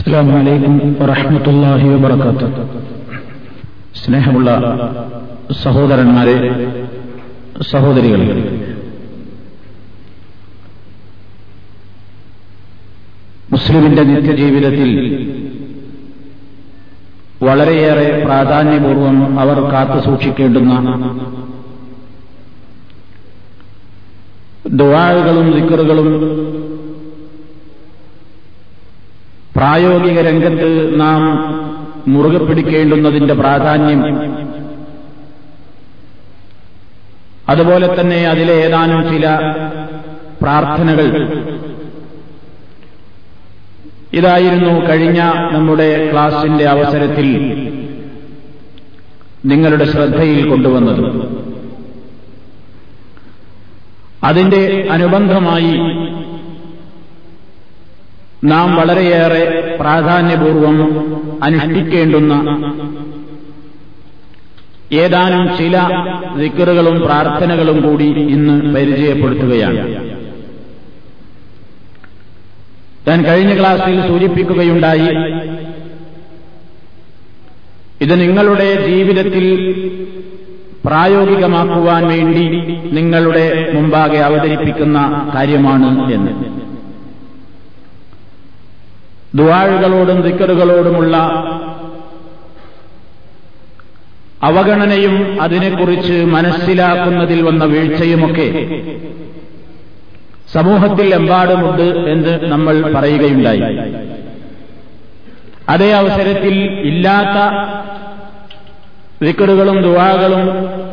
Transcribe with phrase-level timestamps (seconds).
[0.00, 0.28] അസ്സാം
[3.94, 4.50] സ്നേഹമുള്ള
[5.62, 6.36] സഹോദരന്മാരെ
[7.70, 8.26] സഹോദരികളെ
[13.52, 14.90] മുസ്ലിമിന്റെ നിത്യജീവിതത്തിൽ
[17.42, 20.74] വളരെയേറെ പ്രാധാന്യപൂർവം അവർ കാത്തുസൂക്ഷിക്കേണ്ടുന്ന
[24.72, 26.08] ദുവാഴുകളും ദിക്കറുകളും
[29.60, 31.24] പ്രായോഗിക രംഗത്ത് നാം
[32.08, 34.04] മുറുകെ പിടിക്കേണ്ടുന്നതിന്റെ പ്രാധാന്യം.
[37.48, 39.36] അതുപോലെ തന്നെ അതിലെ ഏതാനും ചില
[40.42, 41.28] പ്രാർത്ഥനകൾ.
[44.12, 45.22] ഇതായിരുന്നു കഴിഞ്ഞ
[45.52, 47.36] നമ്മുടെ ക്ലാസിന്റെ അവസരത്തിൽ
[49.44, 51.28] നിങ്ങളുടെ ശ്രദ്ധയിൽ കൊണ്ടുവന്നത്.
[54.24, 55.74] അതിന്റെ അനുബന്ധമായി
[58.44, 60.78] നാം വളരെയേറെ പ്രാധാന്യപൂർവം
[61.44, 62.34] അനുഷ്ഠിക്കേണ്ടുന്ന
[64.92, 65.80] ഏതാനും ചില
[66.38, 70.10] ദിക്കറുകളും പ്രാർത്ഥനകളും കൂടി ഇന്ന് പരിചയപ്പെടുത്തുകയാണ്.
[73.08, 75.08] ഞാൻ കഴിഞ്ഞ ക്ലാസ്സിൽ സൂചിപ്പിക്കുകയുണ്ടായി
[78.00, 79.72] ഇത് നിങ്ങളുടെ ജീവിതത്തിൽ
[80.86, 82.46] പ്രായോഗികമാക്കുവാൻ വേണ്ടി
[82.92, 86.59] നിങ്ങളുടെ മുമ്പാകെ അവതരിപ്പിക്കുന്ന കാര്യമാണ് എന്ന്.
[89.34, 91.16] ദുവാഴുകളോടും ദിക്കറുകളോടുമുള്ള
[94.42, 98.48] അവഗണനയും അതിനെക്കുറിച്ച് മനസ്സിലാക്കുന്നതിൽ വന്ന വീഴ്ചയുമൊക്കെ
[100.52, 103.60] സമൂഹത്തിൽ എമ്പാടുമുണ്ട് എന്ന് നമ്മൾ പറയുകയുണ്ടായി.
[105.68, 107.36] അതേ അവസരത്തിൽ ഇല്ലാത്ത
[109.24, 110.42] റിക്കറുകളും ദുവാകളും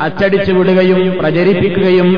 [0.02, 2.10] അച്ചടിച്ചു വിടുകയും പ്രചരിപ്പിക്കുകയും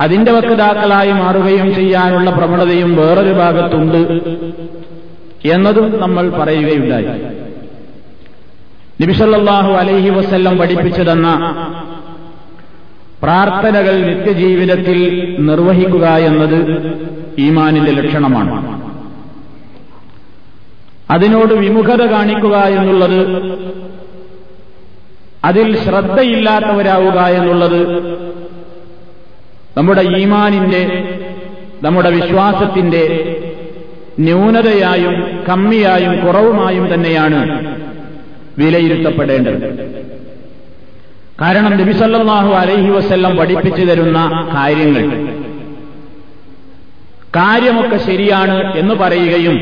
[0.00, 3.98] അതിന്റെ വക്താക്കളായി മാറുകയും ചെയ്യാനുള്ള പ്രവണതയും വേറൊരു ഭാഗത്തുണ്ട്
[5.48, 7.22] എന്നതും നമ്മൾ പറയുകയുണ്ടായി.
[9.00, 11.28] നിബിസല്ലാഹു അലൈഹി വസ്ല്ലം പഠിപ്പിച്ചു തന്ന
[13.22, 14.98] പ്രാർത്ഥനകൾ നിത്യജീവിതത്തിൽ
[15.40, 16.58] നിർവഹിക്കുക എന്നത്
[17.38, 18.80] ഈമാനിന്റെ ലക്ഷണമാണ്.
[21.10, 23.20] അതിനോട് വിമുഖത കാണിക്കുക എന്നുള്ളത്
[25.44, 27.80] അതിൽ ശ്രദ്ധയില്ലാത്തവരാവുക എന്നുള്ളത്
[29.76, 30.82] നമ്മുടെ ഈമാനിന്റെ
[31.82, 33.02] നമ്മുടെ വിശ്വാസത്തിന്റെ
[34.18, 37.76] ന്യൂനതയായും കമ്മിയായും കുറവുമായും തന്നെയാണ്
[38.58, 39.90] വിലയിരുത്തപ്പെടേണ്ടത്.
[41.40, 45.04] കാരണം നബിസല്ലാഹു അലൈഹി വസ്ല്ലം പഠിപ്പിച്ചു തരുന്ന കാര്യങ്ങൾ
[47.36, 49.56] കാര്യമൊക്കെ ശരിയാണ് എന്ന് പറയുകയും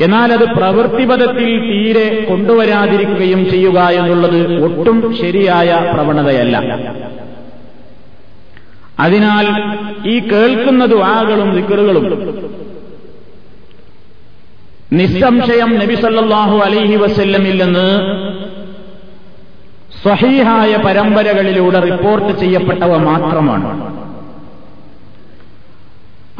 [0.00, 6.56] എന്നാൽ അത് പ്രവൃത്തിപഥത്തിൽ തീരെ കൊണ്ടുവരാതിരിക്കുകയും ചെയ്യുക എന്നുള്ളത് ഒട്ടും ശരിയായ പ്രവണതയല്ല.
[9.00, 9.46] അതിനാൽ
[10.08, 12.04] ഈ കേൾക്കുന്ന ദുആകളും ദിക്കറുകളും.
[14.92, 17.62] നിസ്സംശയം നബിസല്ലാഹു അലൈഹി വസല്ലമിൽ
[20.02, 23.70] സ്വഹീഹായ പരമ്പരകളിലൂടെ റിപ്പോർട്ട് ചെയ്യപ്പെട്ടവ മാത്രമാണ്.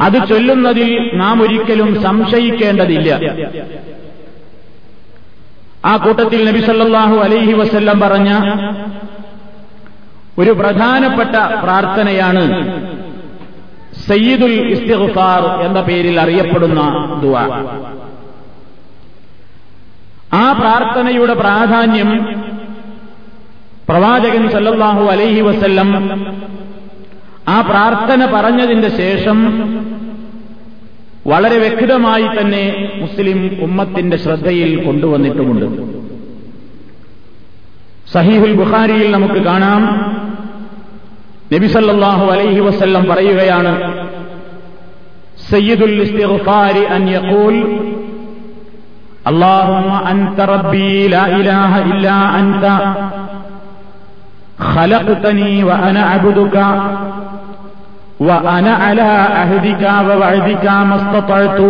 [0.01, 3.09] അത് ചൊല്ലുന്നതിൽ നാം ഒരിക്കലും സംശയിക്കേണ്ടതില്ല.
[5.85, 8.29] ആ കൂട്ടത്തിൽ നബി സല്ലാഹു അലൈഹി വസല്ലം പറഞ്ഞ
[10.39, 12.43] ഒരു പ്രധാനപ്പെട്ട പ്രാർത്ഥനയാണ്
[14.09, 16.81] സയ്യിദുൽ ഇസ്തിഗ്ഫാർ എന്ന പേരിൽ അറിയപ്പെടുന്ന
[17.21, 17.45] ദുആ
[20.33, 22.09] ആ പ്രാർത്ഥനയുടെ പ്രാധാന്യം
[23.89, 25.89] പ്രവാചകൻ സല്ലല്ലാഹു അലൈഹി വസല്ലം
[27.49, 29.37] ആ പ്രാർത്ഥന പറഞ്ഞതിന്റെ ശേഷം
[31.27, 32.63] വളരെ വ്യക്തമായി തന്നെ
[32.95, 35.65] മുസ്ലിം ഉമ്മത്തിന്റെ ശ്രദ്ധയിൽ കൊണ്ടുവന്നിട്ടുമുണ്ട്.
[38.13, 39.83] സഹീഹുൽ ബുഖാരിയിൽ നമുക്ക് കാണാം.
[41.52, 43.72] നബിസല്ലാഹു അലൈഹി വസല്ലം പറയുകയാണ്
[45.50, 47.56] സയ്യിദുൽ ഇസ്തിഗ്ഫാരി അൻ യഖൂൽ
[49.24, 52.64] اللهم أنت ربي لا إله إلا أنت
[54.58, 56.56] خلقتني وأنا عبدك
[58.20, 59.02] وأنا على
[59.36, 61.60] عهدك ووعدك ما استطعت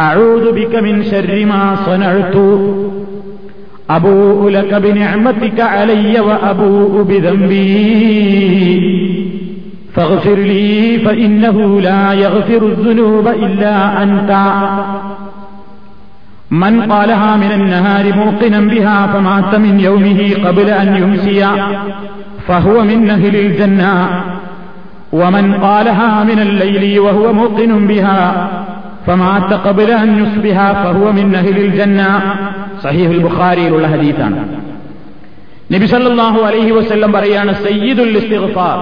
[0.00, 2.36] أعوذ بك من شر ما صنعت
[3.89, 7.65] أبوء لك بنعمتك علي وأبوء بذنبي.
[9.93, 14.31] فاغفر لي فإنه لا يغفر الذنوب إلا أنت.
[16.51, 21.47] من قالها من النهار موقنا بها فمات من يومه قبل أن يمسي
[22.47, 24.23] فهو من أهل الجنة.
[25.13, 28.49] ومن قالها من الليل وهو موقن بها
[29.06, 32.10] فمات قبل أن يصبح فهو من أهل الجنة
[32.84, 34.38] صحيح البخاري ലുള്ള ഹദീസാണ്
[35.70, 38.78] നബി സല്ലല്ലാഹു അലൈഹി വസല്ലം പറയാണ് സയ്യിദുൽ ഇസ്തിഗ്ഫാർ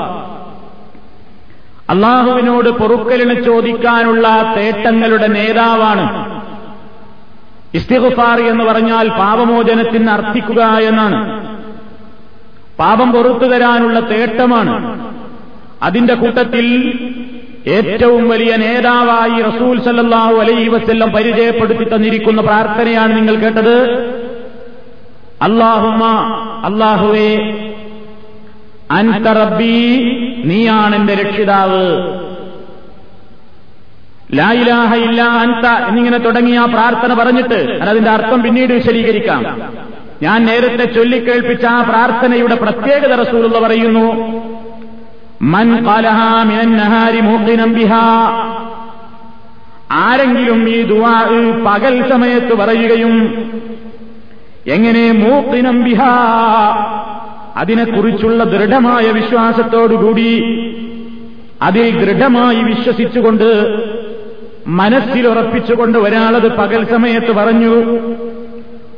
[1.88, 4.26] അള്ളാഹുവിനോട് പൊറുക്കലിന് ചോദിക്കാനുള്ള
[4.56, 6.04] തേട്ടങ്ങളുടെ നേതാവാണ്
[7.74, 11.18] ഇസ്തിഗുഫാർ എന്ന് പറഞ്ഞാൽ പാപമോചനത്തിന് അർത്ഥിക്കുക എന്നാണ്
[12.78, 14.74] പാപം പൊറത്തു തരാനുള്ള തേട്ടമാണ്
[15.82, 16.66] അതിന്റെ കൂട്ടത്തിൽ
[17.67, 23.93] ഏറ്റവും വലിയ നേതാവായി റസൂൽ സല്ലാഹു അലൈഹി വസ്ല്ലം പരിചയപ്പെടുത്തി തന്നിരിക്കുന്ന പ്രാർത്ഥനയാണ് നിങ്ങൾ കേട്ടത്.
[25.41, 26.03] അള്ളാഹുമ
[26.65, 27.35] അള്ളാഹുവേ
[28.91, 30.03] അൻതറബി
[30.45, 32.13] നീയാണ് എന്റെ രക്ഷിതാവ്.
[34.33, 39.61] ലായിലാഹ ഇല്ല അൻത എന്നിങ്ങനെ തുടങ്ങിയ ആ പ്രാർത്ഥന പറഞ്ഞിട്ട് അതിന്റെ അർത്ഥം പിന്നീട് വിശദീകരിക്കാം.
[40.23, 44.07] ഞാൻ നേരത്തെ ചൊല്ലിക്കേൾപ്പിച്ച ആ പ്രാർത്ഥനയുടെ പ്രത്യേകത റസൂലുള്ള പറയുന്നു.
[45.41, 45.83] മൻ
[47.73, 48.03] ബിഹാ.
[49.89, 51.15] ആരെങ്കിലും ഈ ദുവാ
[51.65, 53.15] പകൽ സമയത്ത് പറയുകയും
[54.67, 56.13] എങ്ങനെ മൂക്കിനം ബിഹാ
[57.57, 60.29] അതിനെക്കുറിച്ചുള്ള ദൃഢമായ വിശ്വാസത്തോടുകൂടി
[61.61, 63.47] അതിൽ ദൃഢമായി വിശ്വസിച്ചുകൊണ്ട്
[64.67, 67.73] മനസ്സിലുറപ്പിച്ചുകൊണ്ട് ഒരാളത് പകൽ സമയത്ത് പറഞ്ഞു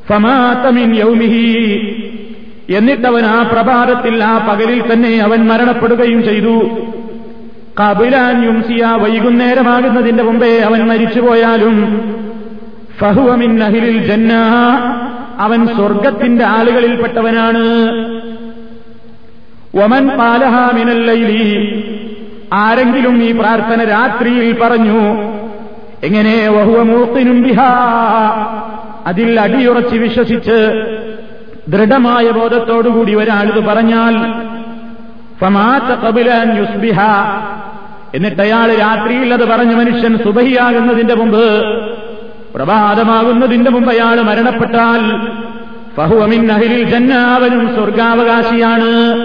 [0.08, 1.46] ഫമാതമിൻ യൗമിഹി
[2.70, 6.70] എന്നിട്ടവൻ ആ പ്രഭാതത്തിൽ ആ പകലിൽ തന്നെ അവൻ മരണപ്പെടുകയും ചെയ്തു.
[7.82, 12.02] കബിലാൻ യുംസിയ വൈകുന്നേരമാകുന്നതിന്റെ മുമ്പേ അവൻ മരിച്ചുപോയാലും
[13.00, 14.34] ഫഹുവമിൻ അഹിലിൽ ജന്ന
[15.40, 17.66] അവൻ സ്വർഗത്തിന്റെ ആളുകളിൽപ്പെട്ടവനാണ്.
[19.84, 21.84] ഒമൻ പാലഹാമിനല്ലൈലി
[22.54, 25.00] ആരെങ്കിലും ഈ പ്രാർത്ഥന രാത്രിയിൽ പറഞ്ഞു
[26.04, 26.84] എങ്ങനെ വഹുവ
[27.24, 27.72] ബിഹാ?
[29.08, 30.72] അതിൽ അടിയുറച്ച് വിശ്വസിച്ച്
[31.70, 34.16] ദൃഢമായ ബോധത്തോടുകൂടി ഒരാളിത് പറഞ്ഞാൽ
[36.58, 37.00] യുസ്ബിഹ.
[38.16, 41.66] എന്നിട്ട് അയാൾ രാത്രിയിൽ അത് പറഞ്ഞ മനുഷ്യൻ സുബഹിയാകുന്നതിന്റെ മുമ്പ്
[42.56, 45.28] പ്രഭാതമാകുന്നതിന്റെ മുമ്പ് അയാൾ മരണപ്പെട്ടാൽ
[45.98, 49.16] ഫഹുവമിൻ അഹിലിൽ ജന്നാവനും സ്വർഗാവകാശിയാണ്.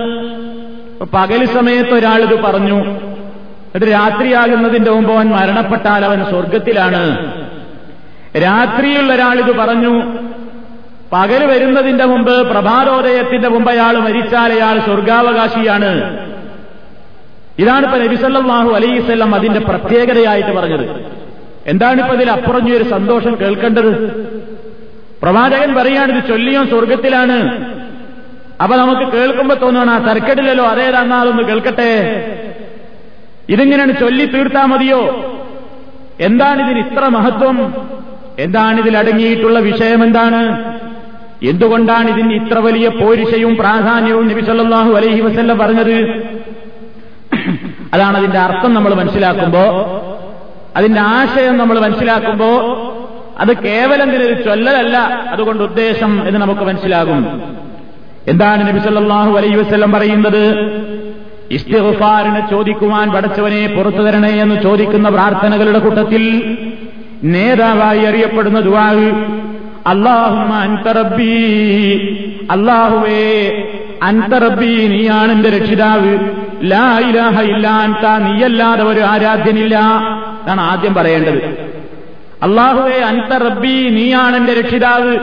[1.05, 7.33] പകൽ സമയത്ത് ഒരാളിത് പറഞ്ഞു എന്നിട്ട് രാത്രിയാകുന്നതിന്റെ മുമ്പ് അവൻ മരണപ്പെട്ടാൽ അവൻ സ്വർഗത്തിലാണ്.
[8.43, 10.03] രാത്രിയുള്ള ഒരാളിത് പറഞ്ഞു
[11.13, 16.19] പകൽ വരുന്നതിന്റെ മുമ്പ് പ്രഭാതോദയത്തിന്റെ മുമ്പ് അയാൾ മരിച്ചാൽ അയാൾ സ്വർഗാവകാശിയാണ്.
[17.59, 21.05] ഇതാണ് ഇപ്പൊ നബിസല്ലാഹു അലൈവല്ലം അതിന്റെ പ്രത്യേകതയായിട്ട് പറഞ്ഞത്.
[21.67, 24.21] എന്താണിപ്പോ ഇതിൽ അപ്പുറഞ്ഞൊരു സന്തോഷം കേൾക്കേണ്ടത്?
[25.23, 27.65] പ്രവാചകൻ പറയാണ് ഇത് ചൊല്ലിയോ സ്വർഗത്തിലാണ്.
[28.63, 31.93] അപ്പൊ നമുക്ക് കേൾക്കുമ്പോ തോന്നണം ആ തരക്കെടില്ലല്ലോ അതേതാന്നാലൊന്ന് കേൾക്കട്ടെ.
[33.49, 35.01] ഇതിങ്ങനെയാണ് ചൊല്ലി തീർത്താ മതിയോ?
[36.21, 37.75] എന്താണ് എന്താണിതിന് ഇത്ര മഹത്വം?
[38.39, 40.80] എന്താണ് ഇതിൽ അടങ്ങിയിട്ടുള്ള വിഷയം എന്താണ്?
[41.43, 46.23] എന്തുകൊണ്ടാണ് ഇതിന് ഇത്ര വലിയ പോരിശയും പ്രാധാന്യവും നബി സല്ലാഹു അലൈഹി വസല്ലം പറഞ്ഞത്?
[47.95, 49.65] അതാണ് അതിന്റെ അർത്ഥം നമ്മൾ മനസ്സിലാക്കുമ്പോ
[50.77, 52.51] അതിന്റെ ആശയം നമ്മൾ മനസ്സിലാക്കുമ്പോ
[53.39, 54.97] അത് കേവലം ഇതിനൊരു ചൊല്ലലല്ല
[55.29, 57.43] അതുകൊണ്ട് ഉദ്ദേശം എന്ന് നമുക്ക് മനസ്സിലാകും.
[58.29, 60.71] എന്താണ് നബി സല്ലാഹു അലൈഹി വസ്ല്ലം പറയുന്നത്?
[61.51, 66.57] ഇസ്തിഗ്ഫാറിനെ ചോദിക്കുവാൻ പടച്ചവനെ പുറത്തു തരണേ എന്ന് ചോദിക്കുന്ന പ്രാർത്ഥനകളുടെ കൂട്ടത്തിൽ
[67.25, 69.13] നേതാവായി അറിയപ്പെടുന്ന ദുവാഹ്
[69.87, 71.37] അള്ളാഹുമ്മ അൻതറബി
[72.51, 73.63] അള്ളാഹുവേ
[74.03, 76.19] അൻതറബി നീയാണ് എന്റെ രക്ഷിതാവ്.
[76.63, 79.79] ലാ ഇലാഹ ഇല്ലാൻത നീയല്ലാതെ ഒരു ആരാധ്യനില്ല.
[80.41, 81.71] എന്നാണ് ആദ്യം പറയേണ്ടത്.
[82.43, 85.19] അള്ളാഹുവേ അൻതറബി നീയാണ് എന്റെ രക്ഷിതാവ്.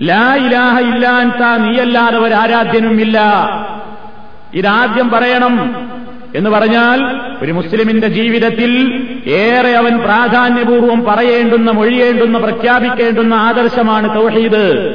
[0.00, 3.20] ലാ ഇലാഹ ഇല്ലാൻത നീയല്ലാതെ ഒരു ആരാധ്യനുമില്ല.
[4.54, 5.74] ഇതാദ്യം പറയണം
[6.34, 14.94] എന്ന് പറഞ്ഞാൽ ഒരു മുസ്ലിമിന്റെ ജീവിതത്തിൽ ഏറെ അവൻ പ്രാധാന്യപൂർവം പറയേണ്ടുന്ന മൊഴിയേണ്ടുന്ന പ്രഖ്യാപിക്കേണ്ടുന്ന ആദർശമാണ് തൗഹീദ്.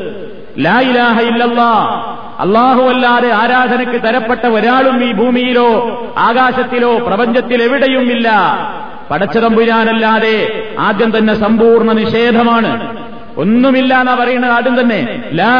[0.59, 2.09] ലാ ഇലാഹ ഇല്ലല്ലാ.
[3.33, 8.31] ആരാധനയ്ക്ക് തരപ്പെട്ട ഒരാളും ഈ ഭൂമിയിലോ ആകാശത്തിലോ പ്രപഞ്ചത്തിൽ എവിടെയുമില്ല
[9.11, 12.97] പടച്ചതമ്പുരാനല്ലാതെ ആദ്യം തന്നെ സമ്പൂർണ നിഷേധമാണ്.
[13.37, 15.23] ഒന്നുമില്ല എന്നാ പറയുന്നത് ആദ്യം തന്നെ.
[15.33, 15.55] ലാ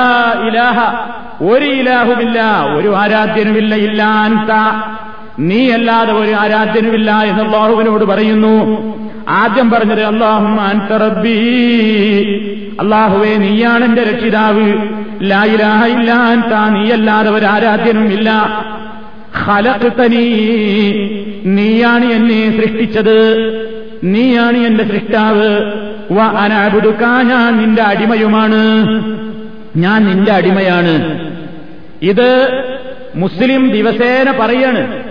[0.48, 1.08] ഇലാഹ.
[1.44, 2.62] ഒരു ഇലാഹുമില്ല.
[2.78, 3.76] ഒരു ആരാധ്യനുമില്ല.
[3.76, 4.52] ഇല്ലാൻത
[5.40, 8.94] നീ അല്ലാതെ ഒരു ആരാധ്യനുമില്ല എന്ന് അള്ളാഹുവിനോട് പറയുന്നു.
[9.30, 10.60] ആദ്യം പറഞ്ഞത് അള്ളാഹും
[10.98, 11.38] റബ്ബി.
[12.80, 14.74] അള്ളാഹുവേ നീയാണ് എന്റെ രക്ഷിതാവ്.
[16.70, 18.30] നീയല്ലാതെ ഒരു ആരാധ്യനും ഇല്ല
[19.44, 20.34] ഹലത്തനീ
[21.46, 23.38] നീയാണ് എന്നെ സൃഷ്ടിച്ചത്.
[24.04, 25.72] നീയാണ് എന്റെ സൃഷ്ടാവ്.
[26.12, 26.22] വ
[27.22, 28.86] ഞാൻ നിന്റെ അടിമയുമാണ്.
[29.78, 31.20] ഞാൻ നിന്റെ അടിമയാണ്.
[32.02, 32.64] ഇത്
[33.16, 35.03] മുസ്ലിം ദിവസേന പറയാണ്.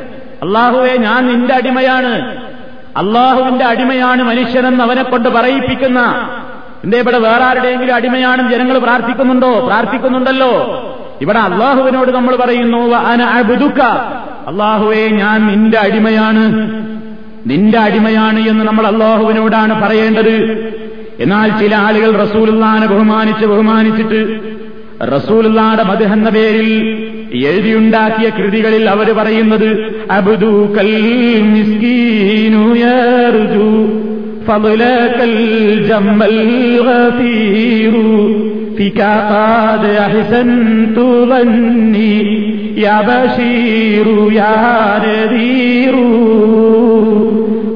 [0.42, 2.37] അള്ളാഹുവെ ഞാൻ നിന്റെ അടിമയാണ്.
[2.96, 6.28] അള്ളാഹുവിന്റെ അടിമയാണ് മനുഷ്യനെന്ന് അവനെ കൊണ്ട് പറയിപ്പിക്കുന്ന.
[6.84, 9.66] എന്തേ ഇവിടെ വേറെ ആരുടെയെങ്കിലും അടിമയാണെന്ന് ജനങ്ങൾ പ്രാർത്ഥിക്കുന്നുണ്ടോ?
[9.66, 10.82] പ്രാർത്ഥിക്കുന്നുണ്ടല്ലോ.
[11.20, 12.94] ഇവിടെ അള്ളാഹുവിനോട് നമ്മൾ പറയുന്നു
[13.25, 13.80] അബുദുക്ക
[14.46, 16.44] അള്ളാഹുവെ ഞാൻ നിന്റെ അടിമയാണ്.
[17.46, 20.34] നിന്റെ അടിമയാണ് എന്ന് നമ്മൾ അള്ളാഹുവിനോടാണ് പറയേണ്ടത്.
[21.20, 24.38] എന്നാൽ ചില ആളുകൾ റസൂലുള്ളാനെ ബഹുമാനിച്ച് ബഹുമാനിച്ചിട്ട്
[25.02, 27.08] റസൂലുള്ളാടെ മധു പേരിൽ
[27.44, 29.70] എഴുതിയുണ്ടാക്കിയ കൃതികളിൽ അവർ പറയുന്നത്
[30.17, 30.91] അബുദു കൽ
[31.53, 33.70] മിസ്കീനു യർജു
[34.48, 37.94] فضلك الجم الغفير
[38.77, 39.00] فيك
[39.32, 40.98] قد أحسنت
[41.32, 42.15] ظني
[42.77, 44.08] يا بشير
[44.39, 44.56] يا
[45.06, 45.96] نذير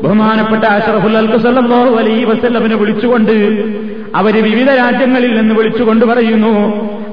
[0.03, 3.35] ബഹുമാനപ്പെട്ട അഷറഫുൽ അൽക്കുസല്ലാഹു അലൈ വസല്ലമിനെ വിളിച്ചുകൊണ്ട്
[4.19, 6.53] അവര് വിവിധ രാജ്യങ്ങളിൽ നിന്ന് വിളിച്ചുകൊണ്ട് പറയുന്നു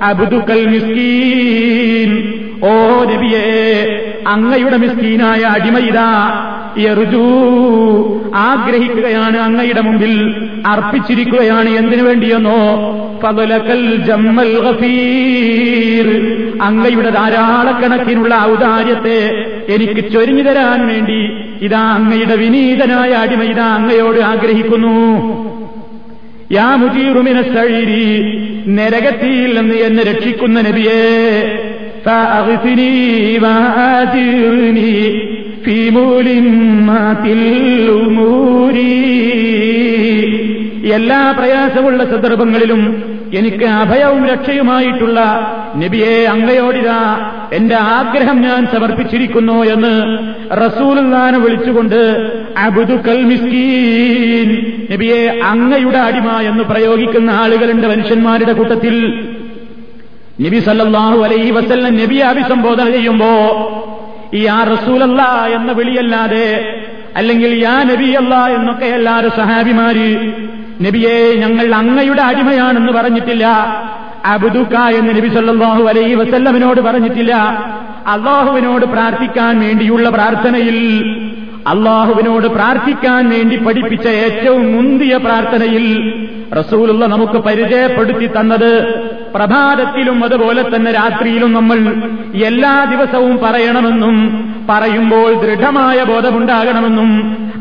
[0.02, 2.34] അബുദുക്കൽ മിസ്കീൻ.
[2.64, 6.10] ഓ നബിയേ അങ്ങയുടെ മിസ്കീനായ അടിമയിതാ
[6.78, 7.24] എറുജൂ.
[8.36, 10.46] ആഗ്രഹിക്കുകയാണ് അങ്ങയുടെ മുമ്പിൽ.
[10.66, 12.60] അർപ്പിച്ചിരിക്കുകയാണ് എന്തിനു വേണ്ടിയെന്നോ?
[13.24, 16.08] പകലക്കൽ ജമ്മൽ ഗഫീർ.
[16.62, 21.32] അങ്ങയുടെ ധാരാളക്കണക്കിനുള്ള ഔദാര്യത്തെ എനിക്ക് ചൊരിഞ്ഞു തരാൻ വേണ്ടി
[21.66, 25.14] ഇതാ അങ്ങയുടെ വിനീതനായ അടിമ ഇതാ അങ്ങയോട് ആഗ്രഹിക്കുന്നു.
[26.52, 28.34] യാ മുജീറുമിന സഴീരി
[28.68, 31.00] നരകത്തിയിൽ നിന്ന് എന്നെ രക്ഷിക്കുന്ന നബിയേ
[35.64, 36.48] ഫീമൂലിൻ
[40.92, 45.20] എല്ലാ പ്രയാസമുള്ള സന്ദർഭങ്ങളിലും എനിക്ക് അഭയവും രക്ഷയുമായിട്ടുള്ള
[45.78, 50.18] നബിയെ അങ്ങയോടിതാ എന്റെ ആഗ്രഹം ഞാൻ സമർപ്പിച്ചിരിക്കുന്നു എന്ന്
[50.52, 54.74] റസൂലുല്ലാനെ വിളിച്ചുകൊണ്ട് അബുദുക്കൽ മിസ്കീൻ.
[54.92, 59.26] നബിയെ അങ്ങയുടെ അടിമ എന്ന് പ്രയോഗിക്കുന്ന ആളുകളുണ്ട് മനുഷ്യന്മാരുടെ കൂട്ടത്തിൽ.
[60.42, 63.32] നബി സല്ലാഹു അലൈ വസല്ലം നബിയെ അഭിസംബോധന ചെയ്യുമ്പോ
[64.34, 65.22] ഈ ആ റസൂലല്ല
[65.56, 66.78] എന്ന വിളിയല്ലാതെ
[67.16, 70.32] അല്ലെങ്കിൽ യാ നബിയല്ല എന്നൊക്കെ എല്ലാവരും സഹാബിമാര്
[70.82, 73.46] നബിയെ ഞങ്ങൾ അങ്ങയുടെ അടിമയാണെന്ന് പറഞ്ഞിട്ടില്ല.
[74.26, 77.34] അബുദുക്ക എന്ന് നബി സല്ലാഹു അലൈ വസല്ലമിനോട് പറഞ്ഞിട്ടില്ല.
[78.08, 80.78] അള്ളാഹുവിനോട് പ്രാർത്ഥിക്കാൻ വേണ്ടിയുള്ള പ്രാർത്ഥനയിൽ
[81.68, 85.86] അള്ളാഹുവിനോട് പ്രാർത്ഥിക്കാൻ വേണ്ടി പഠിപ്പിച്ച ഏറ്റവും മുന്തിയ പ്രാർത്ഥനയിൽ
[86.58, 88.72] റസൂലുള്ള നമുക്ക് പരിചയപ്പെടുത്തി തന്നത്
[89.36, 91.78] പ്രഭാതത്തിലും അതുപോലെ തന്നെ രാത്രിയിലും നമ്മൾ
[92.46, 94.16] എല്ലാ ദിവസവും പറയണമെന്നും
[94.70, 97.10] പറയുമ്പോൾ ദൃഢമായ ബോധമുണ്ടാകണമെന്നും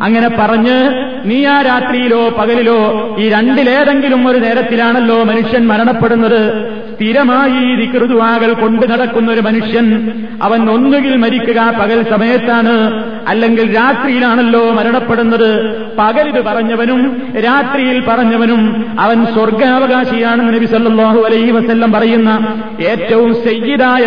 [0.02, 0.76] അങ്ങനെ പറഞ്ഞ്
[1.24, 2.78] നീ ആ രാത്രിയിലോ പകലിലോ
[3.18, 6.42] ഈ രണ്ടിലേതെങ്കിലും ഒരു നേരത്തിലാണല്ലോ മനുഷ്യൻ മരണപ്പെടുന്നത്?
[7.02, 9.86] സ്ഥിരമായി ഈ ദിക്കൃതുവാകൾ കൊണ്ടു നടക്കുന്ന ഒരു മനുഷ്യൻ.
[10.42, 12.74] അവൻ ഒന്നുകിൽ മരിക്കുക പകൽ സമയത്താണ്
[13.28, 15.50] അല്ലെങ്കിൽ രാത്രിയിലാണല്ലോ മരണപ്പെടുന്നത്.
[15.98, 18.62] പകലിത് പറഞ്ഞവനും രാത്രിയിൽ പറഞ്ഞവനും
[19.00, 22.30] അവൻ സ്വർഗാവകാശിയാണെന്ന് നബി സല്ലാഹു അലൈഹി വസ്ല്ലം പറയുന്ന
[22.80, 24.06] ഏറ്റവും സയ്യിദായ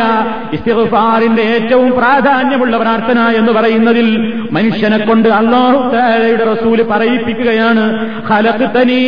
[0.53, 7.83] ഇസ്തിഫാറിന്റെ ഏറ്റവും പ്രാധാന്യമുള്ള പ്രാർത്ഥന എന്ന് പറയുന്നതിൽ മനുഷ്യനെ കൊണ്ട് അള്ളാഹു താലയുടെ റസൂൽ പറയിപ്പിക്കുകയാണ്
[8.25, 9.01] ഹലത്ത് തനീ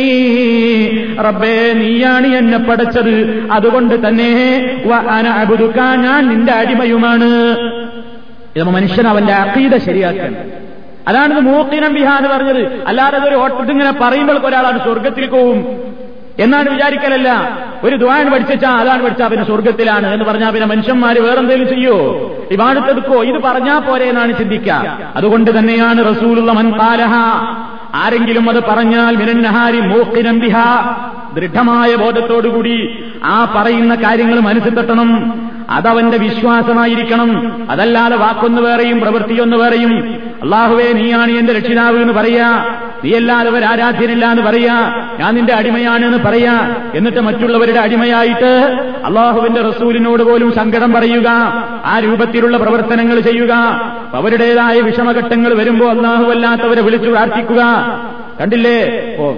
[1.22, 3.14] റബ്ബേ നീയാണ് എന്നെ പടച്ചത്.
[3.52, 4.30] അതുകൊണ്ട് തന്നെ
[5.40, 7.30] അബുദുക്ക ഞാൻ നിന്റെ അടിമയുമാണ്.
[8.66, 10.32] മനുഷ്യൻ അവന്റെ അക്കീത ശരിയാക്കാൻ
[11.08, 12.82] അതാണ് മൂക്കിനം ബിഹാന്ന് പറഞ്ഞത്.
[12.86, 15.58] അല്ലാതെ ഒരു ഓട്ടത്തിങ്ങനെ പറയുമ്പോൾ ഒരാളാണ് സ്വർഗത്തിൽ പോവും.
[16.38, 17.28] എന്നാണ് വിചാരിക്കലല്ല.
[17.84, 21.96] ഒരു ദ്വാൻ പഠിച്ചാൽ അതാണ് പഠിച്ചാൽ പിന്നെ സ്വർഗത്തിലാണ് എന്ന് പറഞ്ഞാൽ പിന്നെ മനുഷ്യന്മാര് വേറെന്തെങ്കിലും ചെയ്യോ?
[22.50, 27.14] ഇവാടുത്തെടുക്കോ ഇത് പറഞ്ഞാ പോരെ എന്നാണ് ചിന്തിക്കുക അതുകൊണ്ട് തന്നെയാണ് റസൂലുള്ള മൻപാലഹ
[27.94, 30.56] ആരെങ്കിലും അത് പറഞ്ഞാൽ മിനന്നഹാരി മൂക്കിനന്തിഹ
[31.34, 32.76] ദൃഢമായ ബോധത്തോടുകൂടി
[33.24, 35.10] ആ പറയുന്ന കാര്യങ്ങൾ മനസ്സിൽ തട്ടണം
[35.70, 37.62] അതവന്റെ വിശ്വാസമായിരിക്കണം.
[37.70, 40.18] അതല്ലാതെ വാക്കൊന്നു വേറെയും പ്രവൃത്തിയൊന്നു വേറെയും.
[40.42, 42.64] അള്ളാഹുവേ നീയാണ് എന്റെ രക്ഷിതാവ് എന്ന് പറയാ.
[43.04, 45.08] നീയല്ലാതെ ഒരു ആരാധ്യനില്ല എന്ന് പറയാ.
[45.20, 46.74] ഞാൻ നിന്റെ അടിമയാണ് എന്ന് പറയാ.
[46.94, 51.28] എന്നിട്ട് മറ്റുള്ളവരുടെ അടിമയായിട്ട് അള്ളാഹുവിന്റെ റസൂലിനോട് പോലും സങ്കടം പറയുക.
[51.84, 53.52] ആ രൂപത്തിലുള്ള പ്രവർത്തനങ്ങൾ ചെയ്യുക.
[54.14, 57.62] അവരുടേതായ വിഷമഘട്ടങ്ങൾ വരുമ്പോൾ അള്ളാഹുവല്ലാത്തവരെ വിളിച്ചു പ്രാർത്ഥിക്കുക.
[58.40, 58.90] കണ്ടില്ലേ?
[59.18, 59.34] ഓ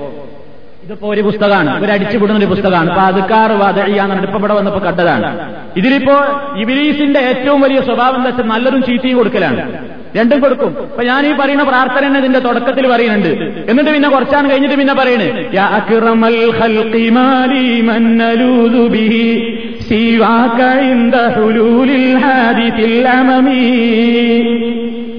[0.91, 1.85] ഇതിപ്പോ ഒരു പുസ്തകമാണ്.
[1.85, 2.89] ഒരു അടിച്ചുവിടുന്ന ഒരു പുസ്തകമാണ്.
[2.89, 5.53] ഇപ്പൊ അതുക്കാർ വാദഴിയാന്ന് ഇപ്പൊ ഇവിടെ വന്നപ്പോ കണ്ടതാണ്.
[5.77, 6.17] ഇതിലിപ്പോ
[6.61, 9.61] ഇബിലീസിന്റെ ഏറ്റവും വലിയ സ്വഭാവം എന്താ വെച്ചാൽ നല്ലതും ചീത്തയും കൊടുക്കലാണ്.
[10.17, 10.67] രണ്ടും കൊടുക്കും.
[10.67, 13.29] അപ്പൊ ഞാൻ ഈ പറയുന്ന പ്രാർത്ഥന തന്നെ ഇതിന്റെ തുടക്കത്തിൽ പറയുന്നുണ്ട്.
[13.71, 15.31] എന്നിട്ട് പിന്നെ കുറച്ചാണ് കഴിഞ്ഞിട്ട് പിന്നെ പറയുന്നത്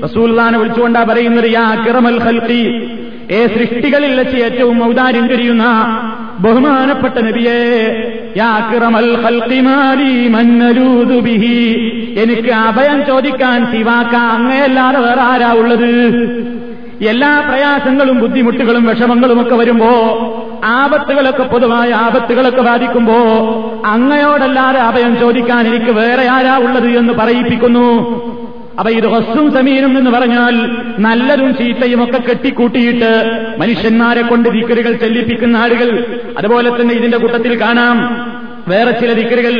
[0.03, 1.65] റസൂൽദാനെ വിളിച്ചുകൊണ്ടാ പറയുന്നത് യാ
[3.29, 5.63] ഏ സൃഷ്ടികളിൽ വെച്ച് ഏറ്റവും ഔദാര്യം കഴിയുന്ന
[6.39, 7.59] ബഹുമാനപ്പെട്ട നബിയെ
[12.23, 15.91] എനിക്ക് അഭയം ചോദിക്കാൻ തിവാക്ക അങ്ങയല്ലാതെ വേറെ ആരാ ഉള്ളത്?
[17.09, 19.91] എല്ലാ പ്രയാസങ്ങളും ബുദ്ധിമുട്ടുകളും വിഷമങ്ങളും ഒക്കെ വരുമ്പോ
[20.63, 23.17] ആപത്തുകളൊക്കെ പൊതുവായ ആപത്തുകളൊക്കെ ബാധിക്കുമ്പോ
[23.85, 28.30] അങ്ങയോടല്ലാതെ അഭയം ചോദിക്കാൻ എനിക്ക് വേറെ ആരാ ഉള്ളത് എന്ന് പറയിപ്പിക്കുന്നു.
[28.79, 30.55] അപ്പൊ ഇത് ഹസ്സും സമീനും എന്ന് പറഞ്ഞാൽ
[30.99, 33.09] നല്ലതും ചീത്തയും ഒക്കെ കെട്ടിക്കൂട്ടിയിട്ട്
[33.59, 36.05] മനുഷ്യന്മാരെ കൊണ്ട് ദിക്കറുകൾ ചെല്ലിപ്പിക്കുന്ന ആളുകൾ.
[36.37, 37.97] അതുപോലെ തന്നെ ഇതിന്റെ കൂട്ടത്തിൽ കാണാം
[38.67, 39.53] വേറെ ചില ദിക്കറുകൾ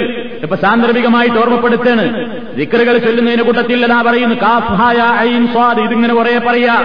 [0.44, 2.06] ഇപ്പൊ സാന്ദർഭികമായിട്ട് ഓർമ്മപ്പെടുത്താണ്.
[2.58, 6.76] ദിക്കറുകൾ ചൊല്ലുന്നതിന്റെ കൂട്ടത്തിൽ അതാ പറയുന്നു കാഫായ ഐൻ സ്വാദ് ഇതിങ്ങനെ കുറെ പറയാ.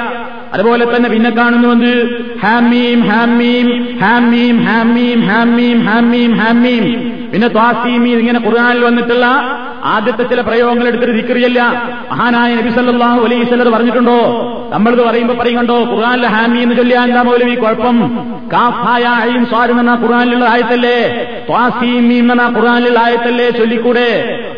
[0.52, 1.94] അതുപോലെ തന്നെ പിന്നെ കാണുന്നുവെന്ന്
[2.42, 3.68] ഹാമീം ഹാമീം
[4.02, 6.84] ഹാമീം ഹാമീം ഹാമീം ഹാമീം ഹാമീം
[7.32, 9.26] പിന്നെ ത്വാസീമി ഇങ്ങനെ ഖുർആാനിൽ വന്നിട്ടുള്ള
[9.86, 11.60] ആദ്യത്തെ ചില പ്രയോഗങ്ങൾ എടുത്തിട്ട് തിക്കറിയല്ല
[12.12, 14.18] മഹാനായ നബി സല്ലല്ലാഹു അലൈഹി വസല്ലം പറഞ്ഞിട്ടുണ്ടോ?
[14.72, 17.96] നമ്മളിത് പറയുമ്പോ പറയുന്നുണ്ടോ ഖുർആാനിലെ ഹാമി എന്ന് ചൊല്ലിയാ എന്താ ഈ കുഴപ്പം?
[18.52, 20.98] കാഫായ അഴിയും സ്വാരും എന്ന ഖുർആനിലുള്ള ആയത്തല്ലേ?
[21.48, 23.50] ത്വാസീമീം എന്ന ഖുർആാനിലുള്ള ആയത്തല്ലേ?
[23.50, 24.08] ചൊല്ലിക്കൂടെ?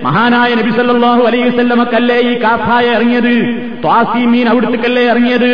[0.02, 3.35] മഹാനായ നബി സല്ലല്ലാഹു അലൈഹി വസല്ലമക്കല്ലേ ഈ കാഫായ ഇറങ്ങിയത്?
[3.85, 5.50] ത്വാസീമീൻ അവിടുത്തേക്കല്ലേ ഇറങ്ങിയത്?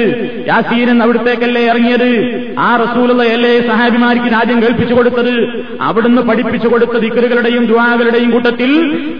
[0.49, 2.11] യാസീൻ അവിടുത്തേക്കല്ലേ ഇറങ്ങിയത്?
[2.59, 5.35] ആ റസൂലുള്ളയല്ലേ സഹാബിമാർക്ക് രാജ്യം കേൾപ്പിച്ചു കൊടുത്തത്
[5.81, 8.71] അവിടുന്ന് പഠിപ്പിച്ചു കൊടുത്ത ദിക്കറുകളുടെയും ദുവാകളുടെയും കൂട്ടത്തിൽ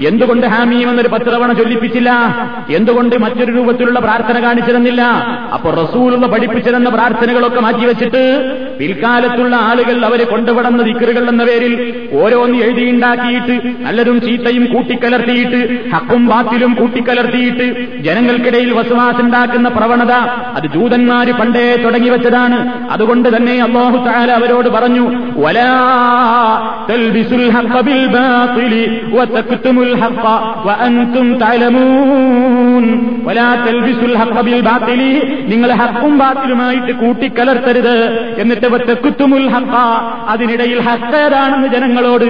[0.09, 2.11] എന്തുകൊണ്ട് ഹാമീം എന്നൊരു പത്രവണ ചൊല്ലിപ്പിച്ചില്ല?
[2.71, 5.03] എന്തുകൊണ്ട് മറ്റൊരു രൂപത്തിലുള്ള പ്രാർത്ഥന കാണിച്ചിരുന്നില്ല
[5.55, 8.23] അപ്പൊ റസൂലുള്ള പഠിപ്പിച്ചിരുന്ന പ്രാർത്ഥനകളൊക്കെ മാറ്റിവെച്ചിട്ട്
[8.79, 11.75] പിൽക്കാലത്തുള്ള ആളുകൾ അവരെ കൊണ്ടുവിടുന്ന ദിക്കറുകൾ എന്ന പേരിൽ
[12.21, 15.61] ഓരോന്ന് എഴുതിയുണ്ടാക്കിയിട്ട് നല്ലതും ചീത്തയും കൂട്ടിക്കലർത്തിയിട്ട്
[15.91, 17.67] ഹക്കും ബാത്തിലും കൂട്ടിക്കലർത്തിയിട്ട്
[18.03, 20.13] ജനങ്ങൾക്കിടയിൽ വസുവാസുണ്ടാക്കുന്ന പ്രവണത
[20.57, 22.59] അത് ജൂതന്മാര് പണ്ടേ തുടങ്ങി വെച്ചതാണ്.
[22.91, 25.05] അതുകൊണ്ട് തന്നെ അള്ളാഹു താല അവരോട് പറഞ്ഞു
[25.37, 25.71] വലാ
[26.91, 27.45] തൽബിസുൽ
[29.15, 30.25] വതക്തുമുൽ ഹഖ
[35.49, 37.97] നിങ്ങൾ ഹക്കും ബാത്തിലുമായിട്ട് കൂട്ടിക്കലർത്തരുത്.
[38.39, 38.67] എന്നിട്ട്
[40.29, 42.25] അതിനിടയിൽ ഹക്കേതാണെന്ന് ജനങ്ങളോട്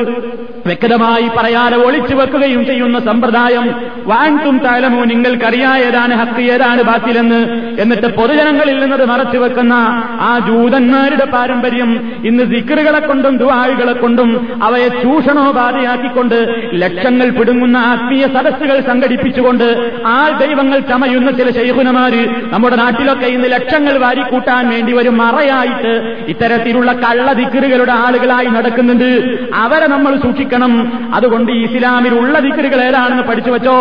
[0.67, 3.67] വ്യക്തമായി പറയാതെ ഒളിച്ചു വെക്കുകയും ചെയ്യുന്ന സമ്പ്രദായം
[4.05, 7.41] വാൻതും താലമോ നിങ്ങൾക്കറിയാ ഏതാണ് ഹക്ക് ഏതാണ് ബാത്തിലെന്ന്.
[7.81, 9.75] എന്നിട്ട് പൊതുജനങ്ങളിൽ നിന്നത് മറച്ചു വെക്കുന്ന
[10.21, 11.91] ആ ജൂതന്മാരുടെ പാരമ്പര്യം
[12.25, 16.37] ഇന്ന് സിക്കറുകളെ കൊണ്ടും ദുവാഴികളെ കൊണ്ടും അവയെ ചൂഷണോപാധയാക്കിക്കൊണ്ട്
[16.75, 24.69] ലക്ഷങ്ങൾ പിടുങ്ങുന്ന ആത്മീയ സദസ്സുകൾ സംഘടിപ്പിച്ചുകൊണ്ട് ആ ദൈവങ്ങൾ ചമയുന്ന ചില ശൈഹുനമാര് നമ്മുടെ നാട്ടിലൊക്കെ ഇന്ന് ലക്ഷങ്ങൾ വാരിക്കൂട്ടാൻ
[24.71, 25.93] വേണ്ടി വരും മറയായിട്ട്
[26.29, 29.11] ഇത്തരത്തിലുള്ള കള്ള ദിക്കറുകളുടെ ആളുകളായി നടക്കുന്നുണ്ട്.
[29.55, 30.54] അവരെ നമ്മൾ സൂക്ഷിക്കണം.
[31.15, 33.79] അതുകൊണ്ട് ഈ ഇസ്ലാമിൽ ഉള്ള ദിക്കറുകൾ ഏതാണെന്ന് പഠിച്ചു വെച്ചോ?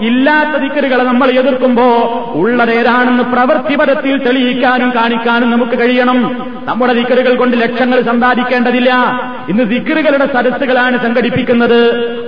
[0.00, 1.84] ഇല്ലാത്ത ദിക്കറുകളെ നമ്മൾ എതിർക്കുമ്പോ
[2.34, 6.46] ഉള്ളത് ഏതാണെന്ന് പ്രവൃത്തിപരത്തിൽ തെളിയിക്കാനും കാണിക്കാനും നമുക്ക് കഴിയണം.
[6.64, 8.94] നമ്മുടെ ദിക്കറുകൾ കൊണ്ട് ലക്ഷങ്ങൾ സമ്പാദിക്കേണ്ടതില്ല.
[9.48, 11.80] ഇന്ന് ദിക്കറുകളുടെ സദസ്സുകളാണ് സംഘടിപ്പിക്കുന്നത്.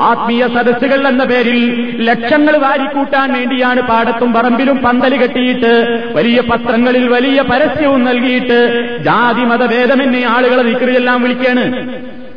[0.03, 8.05] ആത്മീയ സദസ്സുകൾ എന്ന പേരിൽ ലക്ഷങ്ങൾ വാരിക്കൂട്ടാൻ വേണ്ടിയാണ് പാടത്തും പറമ്പിലും പന്തൽ കെട്ടിയിട്ട് വലിയ പത്രങ്ങളിൽ വലിയ പരസ്യവും
[8.05, 8.59] നൽകിയിട്ട്
[9.05, 11.73] ജാതി മതഭേദമെന്നെ ആളുകളെ ദിക്കറിയെല്ലാം വിളിക്കാണ്.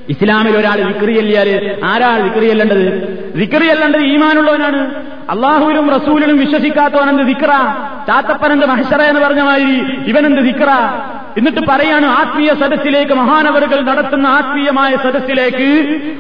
[0.10, 2.86] ഇസ്ലാമിൽ ഒരാൾ വിക്രിയല്ലാൽ ആരാൾ വിക്രിയല്ലേണ്ടത്
[3.36, 5.10] വിക്രിയല്ലേണ്ടത് ഈമാനുള്ളവനാണ്.
[5.30, 7.52] അള്ളാഹുവിനും റസൂലിനും വിശ്വസിക്കാത്തവനെന്ത് ദിക്ര
[8.08, 10.70] ചാത്തപ്പനെന്ത് മഹഷറ എന്ന് പറഞ്ഞ മാതിരി ഇവനെന്ത് ദിക്ര
[11.38, 15.68] എന്നിട്ട് പറയാണ് ആത്മീയ സദസ്സിലേക്ക് മഹാനവറുകൾ നടത്തുന്ന ആത്മീയമായ സദസ്സിലേക്ക്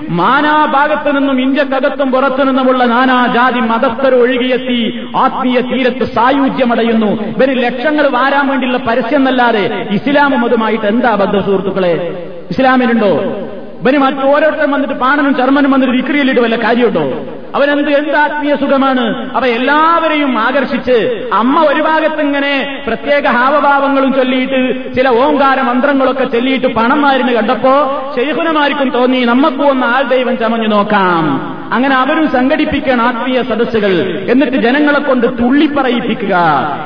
[0.10, 7.23] മാനാഭാഗത്തു നിന്നും ഇന്ത്യക്കകത്തും പുറത്തു നിന്നുമുള്ള നാനാജാതി മതസ്ഥർ ഒഴുകിയെത്തി ആത്മീയ തീരത്ത് സായുജ്യമടയുന്നു.
[7.23, 12.25] ഇവർ ലക്ഷങ്ങൾ വാരാൻ വേണ്ടിയുള്ള പരസ്യം എന്നല്ലാതെ ഇസ്ലാമും അതുമായിട്ട് എന്താ ബദ്ധ സുഹൃത്തുക്കളെ?
[12.49, 13.13] ഇസ്ലാമിലുണ്ടോ?
[13.81, 17.03] ഇവന് മറ്റു ഓരോരുത്തരും വന്നിട്ട് പാണനും ചർമ്മനും വന്നിട്ട് വിക്രിയിലിട്ട് വല്ല കാര്യമുണ്ടോ?
[17.55, 19.05] അവനെന്ത് എന്ത് ആത്മീയ സുഖമാണ്?
[19.35, 27.31] അവ എല്ലാവരെയും ആകർഷിച്ച് അമ്മ ഒരു ഭാഗത്തിങ്ങനെ പ്രത്യേക ഹാവഭാവങ്ങളും ചൊല്ലിയിട്ട് ചില ഓങ്കാര മന്ത്രങ്ങളൊക്കെ ചൊല്ലിയിട്ട് പണം മാറിന്
[27.31, 27.73] കണ്ടപ്പോ
[28.15, 31.25] ശൈഹുനമാർക്കും തോന്നി നമ്മക്കും ഒന്ന് ആൾ ദൈവം ചമഞ്ഞു നോക്കാം.
[31.73, 33.91] അങ്ങനെ അവരും സംഘടിപ്പിക്കണം ആത്മീയ സദസ്സുകൾ.
[34.29, 36.35] എന്നിട്ട് ജനങ്ങളെ കൊണ്ട് തുള്ളിപ്പറയിപ്പിക്കുക.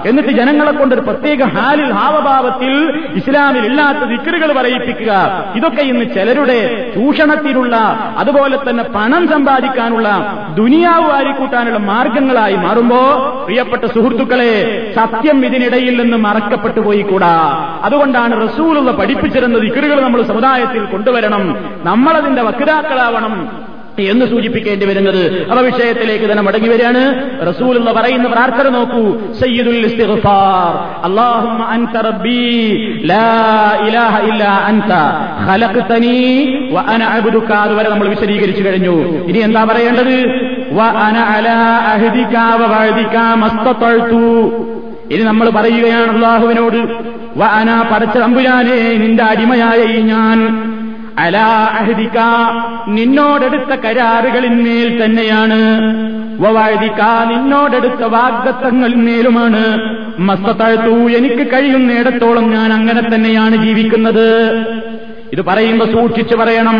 [0.05, 2.73] എന്നിട്ട് ജനങ്ങളെ കൊണ്ട് ഒരു പ്രത്യേക ഹാലിൽ ഹാവഭാവത്തിൽ
[3.15, 5.11] ഇസ്ലാമിൽ ഇല്ലാത്ത ദിക്കറുകൾ പറയിപ്പിക്കുക.
[5.55, 7.75] ഇതൊക്കെ ഇന്ന് ചിലരുടെ ചൂഷണത്തിനുള്ള
[8.17, 10.09] അതുപോലെ തന്നെ പണം സമ്പാദിക്കാനുള്ള
[10.55, 12.97] ദുനിയാവ് വാരിക്കൂട്ടാനുള്ള മാർഗങ്ങളായി മാറുമ്പോ
[13.45, 17.67] പ്രിയപ്പെട്ട സുഹൃത്തുക്കളെ സത്യം ഇതിനിടയിൽ നിന്ന് മറക്കപ്പെട്ടു പോയി പോയിക്കൂടാ.
[17.83, 21.69] അതുകൊണ്ടാണ് റസൂലുള്ള പഠിപ്പിച്ചിരുന്ന ദിക്കറുകൾ നമ്മൾ സമുദായത്തിൽ കൊണ്ടുവരണം.
[21.83, 23.62] നമ്മളതിന്റെ വക്താക്കളാവണം.
[23.99, 25.51] എന്ന് സൂചിപ്പിക്കേണ്ടി വരുന്നത്.
[25.51, 27.01] അവ വിഷയത്തിലേക്ക് തന്നെ മടങ്ങി വരികയാണ്.
[27.49, 29.33] റസൂൽ എന്ന് പറയുന്ന പ്രാർത്ഥന നോക്കൂ?
[29.41, 31.03] സയ്യിദുൽ ഇസ്തിഗ്ഫാർ.
[31.73, 32.39] അൻത റബ്ബീ
[33.05, 33.25] ലാ
[33.87, 34.93] ഇലാഹ ഇല്ലാ അൻത
[35.49, 39.25] ഖലഖ്തനീ വ അന അബ്ദുക അതുവരെ നമ്മൾ വിശദീകരിച്ചു കഴിഞ്ഞു.
[39.27, 40.15] ഇനി എന്താ പറയേണ്ടത്?
[41.05, 41.57] അന അലാ
[41.93, 44.25] അഹ്ദിക വ വഅദിക മസ്തതഅതു
[45.11, 46.79] ഇനി നമ്മൾ പറയുകയാണ് അള്ളാഹുവിനോട്
[47.37, 50.39] വ അന പടച്ച തമ്പുരാനെ നിന്റെ അടിമയായ ഞാൻ
[51.17, 52.17] അലാ അഹദിക്ക
[52.87, 55.55] നിന്നോടെടുത്ത കരാറുകളിന്മേൽ തന്നെയാണ്.
[56.41, 59.79] വവാഴ്തിക്ക നിന്നോടെടുത്ത വാഗ്ദത്തങ്ങളിന്മേലുമാണ്
[60.19, 64.57] മസ്തത്താഴ്ത്തു എനിക്ക് കഴിയുന്നിടത്തോളം ഞാൻ അങ്ങനെ തന്നെയാണ് ജീവിക്കുന്നത്.
[65.33, 66.77] ഇത് പറയുമ്പോ സൂക്ഷിച്ചു പറയണം.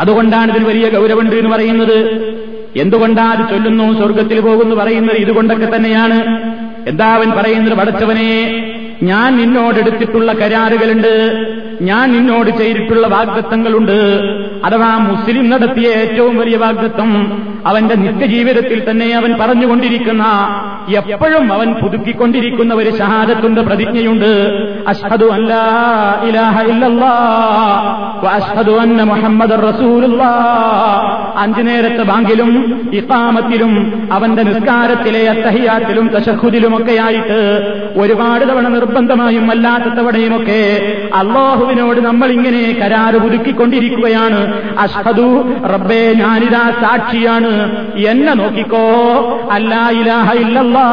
[0.00, 1.98] അതുകൊണ്ടാണ് ഇതിൽ വലിയ ഗൗരവമുണ്ട് എന്ന് പറയുന്നത്.
[2.76, 6.42] എന്തുകൊണ്ടാ അത് ചൊല്ലുന്നു സ്വർഗത്തിൽ പോകുന്നു പറയുന്നത് ഇതുകൊണ്ടൊക്കെ തന്നെയാണ്.
[6.88, 7.78] എന്താ അവൻ പറയുന്നത്?
[7.78, 8.62] പടച്ചവനെ
[9.02, 11.46] ഞാൻ നിന്നോടെടുത്തിട്ടുള്ള കരാറുകളുണ്ട്.
[11.80, 13.98] ഞാൻ നിന്നോട് ചെയ്തിട്ടുള്ള വാഗ്ദത്തങ്ങളുണ്ട്.
[14.64, 20.24] അഥവാ മുസ്ലിം നടത്തിയ ഏറ്റവും വലിയ വാഗ്ദത്വം അവന്റെ നിത്യജീവിതത്തിൽ തന്നെ അവൻ പറഞ്ഞുകൊണ്ടിരിക്കുന്ന
[20.96, 24.32] എപ്പോഴും അവൻ പുതുക്കിക്കൊണ്ടിരിക്കുന്ന ഒരു ഷഹാദത്തുണ്ട് പ്രതിജ്ഞയുണ്ട്.
[24.88, 25.26] അഷ്ഹദു
[28.26, 29.52] അഷ്ഹദു അന്ന മുഹമ്മദ്
[31.36, 37.40] അഞ്ചു നേരത്തെ ബാങ്കിലും ഇഖാമത്തിലും അവന്റെ നിസ്കാരത്തിലെ അത്തഹിയാത്തിലും തശഹുദിലുമൊക്കെയായിട്ട്
[37.96, 40.62] ഒരുപാട് തവണ നിർബന്ധമായും അല്ലാത്ത തവണയുമൊക്കെ
[41.14, 44.45] അള്ളാഹുവിനോട് നമ്മൾ ഇങ്ങനെ കരാറ് പുതുക്കിക്കൊണ്ടിരിക്കുകയാണ്.
[44.78, 47.86] അഷ്ഹദു റബ്ബേ ഞാനിതാ സാക്ഷിയാണ്.
[47.96, 48.78] എന്നെ നോക്കിക്കോ.
[49.50, 50.84] അല്ലാ ഇലാഹ ഇല്ലല്ലാ.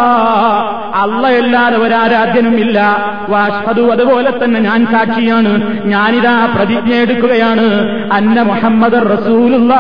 [0.96, 2.96] അല്ലയല്ലാതെ ഒരാരാധ്യനും ഇല്ല.
[3.30, 5.82] വാഷ്ഹദു അതുപോലെ തന്നെ ഞാൻ സാക്ഷിയാണ്.
[5.86, 7.63] ഞാനിതാ പ്രതിജ്ഞ എടുക്കുകയാണ്.
[8.13, 9.76] അന്ന മുഹമ്മദ് റസൂലുള്ള.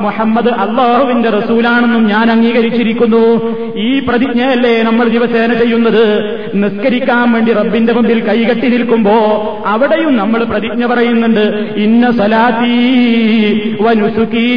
[0.00, 3.56] മുഹമ്മദ് അള്ളാഹുവിന്റെ റസൂലാണെന്നും ഞാൻ അംഗീകരിച്ചിരിക്കുന്നു.
[3.76, 6.20] ഈ പ്രതിജ്ഞയല്ലേ നമ്മൾ ദിവസേന ചെയ്യുന്നത്?
[6.54, 9.12] നിസ്കരിക്കാൻ വേണ്ടി റബ്ബിന്റെ മുമ്പിൽ കൈകെട്ടി നിൽക്കുമ്പോ
[9.66, 11.72] അവിടെയും നമ്മൾ പ്രതിജ്ഞ പറയുന്നുണ്ട്.
[11.76, 12.10] ഇന്ന
[12.50, 12.76] സലാത്തി
[13.84, 14.48] വനുസുക്കി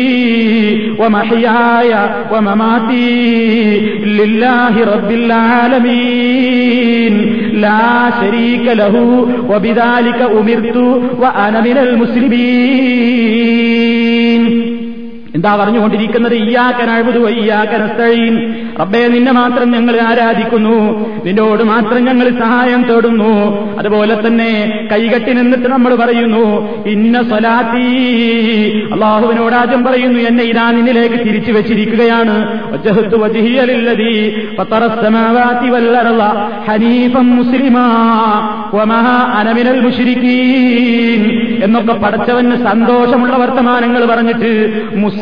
[1.00, 1.92] വമഹിയായ
[2.32, 3.06] വമമാതി
[4.18, 7.14] ലില്ലാഹി റബ്ബിൽ ആലമീൻ
[7.64, 7.80] ലാ
[8.22, 9.04] ശരീക ലഹു
[9.52, 10.86] വബിദാലിക ഉമിർതു
[11.24, 13.54] വഅന മിനൽ മുസ്ലിമീൻ
[15.36, 16.34] എന്താ പറഞ്ഞുകൊണ്ടിരിക്കുന്നത്?
[16.34, 17.20] ഇയ്യാക്കനഴുതു
[18.80, 20.76] റബ്ബേ നിന്നെ മാത്രം ഞങ്ങൾ ആരാധിക്കുന്നു.
[21.26, 23.32] നിന്നോട് മാത്രം ഞങ്ങൾ സഹായം തേടുന്നു.
[23.78, 24.50] അതുപോലെ തന്നെ
[24.92, 26.44] കൈകെട്ടി നിന്നിട്ട് നമ്മൾ പറയുന്നു
[26.88, 27.88] ഇന്ന സ്വലാത്തി.
[28.94, 32.36] അള്ളാഹുവിനോട് ആദ്യം പറയുന്നു എന്നെ ഇതാ നിന്നിലേക്ക് തിരിച്ചു വെച്ചിരിക്കുകയാണ്.
[41.64, 44.52] എന്നൊക്കെ പടച്ചവന് സന്തോഷമുള്ള വർത്തമാനങ്ങൾ പറഞ്ഞിട്ട്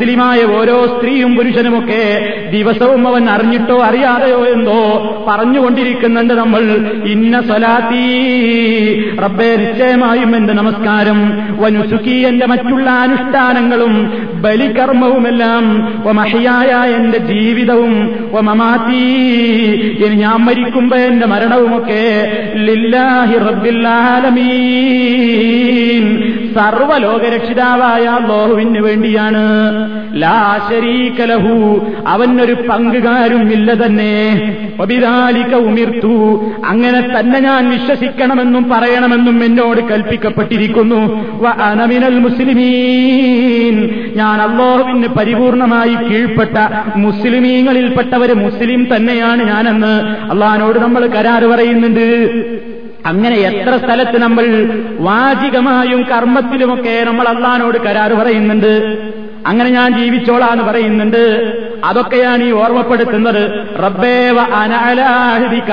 [0.02, 6.90] മുസ്ലിമായ ഓരോ സ്ത്രീയും പുരുഷനുമൊക്കെ ദിവസവും അവൻ അറിഞ്ഞിട്ടോ അറിയാതെയോ എന്തോ പറഞ്ഞുകൊണ്ടിരിക്കുന്നുണ്ട് നമ്മൾ.
[7.06, 9.16] ഇന്ന സ്വലാത്തീ.
[9.16, 11.42] റബ്ബേ നിശ്ചയമായും എന്റെ നമസ്കാരം.
[11.60, 19.04] വനുസുക്കി എന്റെ മറ്റുള്ള അനുഷ്ഠാനങ്ങളും ബലികർമ്മവുമെല്ലാം മഹിയായ എന്റെ ജീവിതവും മമാത്തി
[20.06, 29.42] ഇനി ഞാൻ മരിക്കുമ്പോ എന്റെ മരണവുമൊക്കെ ലില്ലാഹി റബ്ബില്ലാലമീൻ സർവലോകരക്ഷിതാവായ ലോഹുവിന് വേണ്ടിയാണ്.
[30.14, 34.56] ലാശരീകലഹു അവനൊരു പങ്കുകാരും ഇല്ല തന്നെ.
[34.80, 36.44] ഒബിതാലിക ഉമിർത്തു.
[36.66, 41.00] അങ്ങനെ തന്നെ ഞാൻ വിശ്വസിക്കണമെന്നും പറയണമെന്നും എന്നോട് കൽപ്പിക്കപ്പെട്ടിരിക്കുന്നു.
[41.46, 43.90] അനമിനൽ മുസ്ലിമീൻ.
[44.16, 46.58] ഞാൻ അള്ളാഹുവിന് പരിപൂർണമായി കീഴ്പ്പെട്ട
[46.96, 52.32] മുസ്ലിമീങ്ങളിൽപ്പെട്ടവര് മുസ്ലിം തന്നെയാണ് ഞാനെന്ന് അള്ളഹാനോട് നമ്മൾ കരാറ് പറയുന്നുണ്ട്.
[53.06, 54.44] അങ്ങനെ എത്ര സ്ഥലത്ത് നമ്മൾ
[54.98, 58.98] വാചികമായും കർമ്മത്തിലുമൊക്കെ നമ്മൾ അള്ളഹാനോട് കരാറ് പറയുന്നുണ്ട്?
[59.46, 61.61] അങ്ങനെ ഞാൻ ജീവിച്ചോളാന്ന് പറയുന്നുണ്ട്.
[61.84, 63.50] അതൊക്കെയാണ് ഈ ഓർമ്മപ്പെടുത്തുന്നത്.
[63.84, 65.72] റബ്ബേവ അനാലാഹിരിക്ക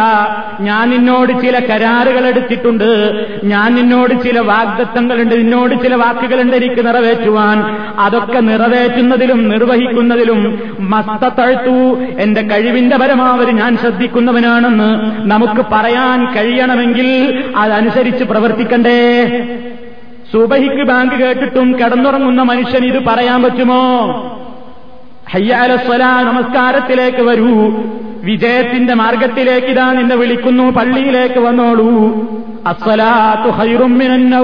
[0.60, 3.26] ഞാൻ നിന്നോട് ചില കരാറുകൾ എടുത്തിട്ടുണ്ട്.
[3.44, 5.36] ഞാൻ നിന്നോട് ചില വാഗ്ദത്തങ്ങളുണ്ട്.
[5.36, 7.78] നിന്നോട് ചില വാക്കുകളുണ്ട് എനിക്ക് നിറവേറ്റുവാൻ.
[8.00, 15.00] അതൊക്കെ നിറവേറ്റുന്നതിലും നിർവഹിക്കുന്നതിലും മസ്തത്തഴുത്തു എന്റെ കഴിവിന്റെ പരമാവധി ഞാൻ ശ്രദ്ധിക്കുന്നവനാണെന്ന്
[15.32, 19.28] നമുക്ക് പറയാൻ കഴിയണമെങ്കിൽ അതനുസരിച്ച് പ്രവർത്തിക്കണ്ടേ.
[20.32, 24.36] സുബഹിക്ക് ബാങ്ക് കേട്ടിട്ടും കിടന്നുറങ്ങുന്ന മനുഷ്യൻ ഇത് പറയാൻ പറ്റുമോ?
[25.32, 27.72] ഹയ്യാലസ്വല നമസ്കാരത്തിലേക്ക് വരൂ.
[28.24, 30.64] വിജയത്തിന്റെ മാർഗത്തിലേക്ക് ഇതാ നിന്നെ വിളിക്കുന്നു.
[30.64, 31.90] പള്ളിയിലേക്ക് വന്നോളൂ.
[32.68, 34.44] അസ്വലാത്തു ഹൈറുമ്മിനൂ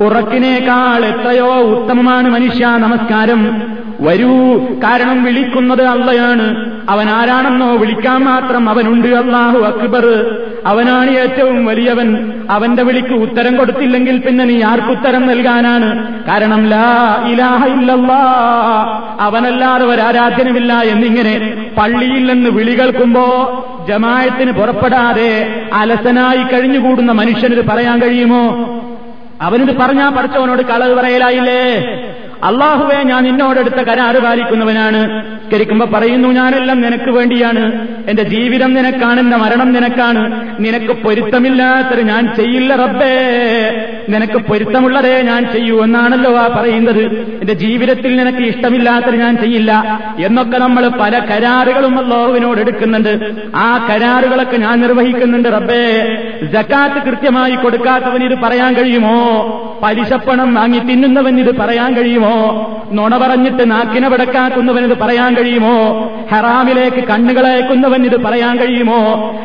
[0.00, 3.72] ഉറക്കിനേക്കാൾ എത്രയോ ഉത്തമമാണ് മനുഷ്യ നമസ്കാരം.
[4.00, 4.58] വരൂ.
[4.84, 6.70] കാരണം വിളിക്കുന്നത് അള്ളയാണ്.
[6.88, 9.08] അവൻ ആരാണെന്നോ വിളിക്കാൻ മാത്രം അവനുണ്ട്.
[9.08, 10.36] അള്ളാഹു അക്ബർ.
[10.66, 12.32] അവനാണ് ഏറ്റവും വലിയവൻ.
[12.50, 16.20] അവന്റെ വിളിക്ക് ഉത്തരം കൊടുത്തില്ലെങ്കിൽ പിന്നെ നീ ആർക്കുത്തരം നൽകാനാണ്?
[16.28, 18.20] കാരണം ലാ ഇലാഹ ഇല്ലല്ലാ.
[19.20, 23.56] അവനല്ലാതെ ഒരാരാധനമില്ല എന്നിങ്ങനെ പള്ളിയിൽ നിന്ന് വിളി കേൾക്കുമ്പോ
[23.88, 28.66] ജമായത്തിന് പുറപ്പെടാതെ അലസനായി കഴിഞ്ഞുകൂടുന്ന മനുഷ്യനിത് പറയാൻ കഴിയുമോ?
[29.42, 31.86] അവനിത് പറഞ്ഞാ പഠിച്ചവനോട് കളവ് പറയലായില്ലേ?
[32.44, 35.26] അള്ളാഹുവെ ഞാൻ നിന്നോടടുത്ത കരാറ് പാലിക്കുന്നവനാണ്.
[35.52, 37.88] കരിക്കുമ്പോ പറയുന്നു ഞാനെല്ലാം നിനക്ക് വേണ്ടിയാണ്.
[38.08, 40.48] എന്റെ ജീവിതം നിനക്കാണ് എന്റെ മരണം നിനക്കാണ്.
[40.60, 43.16] നിനക്ക് പൊരുത്തമില്ലാത്തത് ഞാൻ ചെയ്യില്ല റബ്ബേ.
[44.10, 47.02] നിനക്ക് പൊരുത്തമുള്ളതേ ഞാൻ ചെയ്യൂ എന്നാണല്ലോ ആ പറയുന്നത്.
[47.40, 50.00] എന്റെ ജീവിതത്തിൽ നിനക്ക് ഇഷ്ടമില്ലാത്തത് ഞാൻ ചെയ്യില്ല.
[50.18, 53.34] എന്നൊക്കെ നമ്മൾ പല കരാറുകളും അള്ളാഹുവിനോട് എടുക്കുന്നുണ്ട്.
[53.54, 56.06] ആ കരാറുകളൊക്കെ ഞാൻ നിർവഹിക്കുന്നുണ്ട് റബ്ബേ.
[56.52, 59.20] ജക്കാത്ത് കൃത്യമായി കൊടുക്കാത്തവൻ ഇത് പറയാൻ കഴിയുമോ?
[59.82, 62.66] പലിശപ്പണം വാങ്ങി തിന്നുന്നവൻ ഇത് പറയാൻ കഴിയുമോ?
[62.92, 66.10] നുണ പറഞ്ഞിട്ട് നാക്കിനെ വിടക്കാക്കുന്നവൻ ഇത് പറയാൻ കഴിയുമോ?
[66.32, 69.00] ഹറാമിലേക്ക് കണ്ണുകളയക്കുന്നവൻ ഇത് പറയാൻ കഴിയുമോ?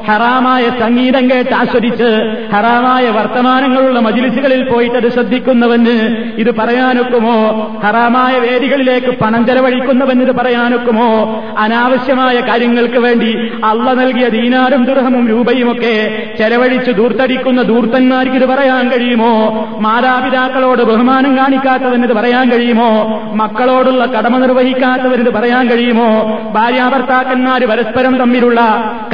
[0.08, 7.36] ഹറാമായ സംഗീതം കേട്ട് ആസ്വദിച്ച് ഹറാമായ വർത്തമാനങ്ങളുള്ള മജിലിസുകളിൽ പോയിട്ട് അത് ശ്രദ്ധിക്കുന്നവന് ഇത് പറയാനൊക്കുമോ?
[7.84, 11.44] ഹറാമായ വേദികളിലേക്ക് പണം ചെലവഴിക്കുന്നവന് ഇത് പറയാനൊക്കുമോ?
[11.58, 19.66] അനാവശ്യമായ കാര്യങ്ങൾക്ക് വേണ്ടി അള്ള നൽകിയ ദീനാരും ദുർഹമും രൂപയുമൊക്കെ ചെലവഴിച്ച് ദൂർത്തടിക്കുന്ന ദൂർത്തന്മാർക്ക് ഇത് പറയാൻ കഴിയുമോ?
[19.80, 23.22] മാതാപിതാക്കളോട് ബഹുമാനം കാണിക്കാത്തവന് ഇത് പറയാൻ കഴിയുമോ?
[23.34, 26.40] മക്കളോടുള്ള കടമ നിർവഹിക്കാത്തവന് ഇത് പറയാൻ കഴിയുമോ?
[26.54, 28.62] ഭാര്യാഭർത്താക്കന്മാര് പരസ്പരം തമ്മിലുള്ള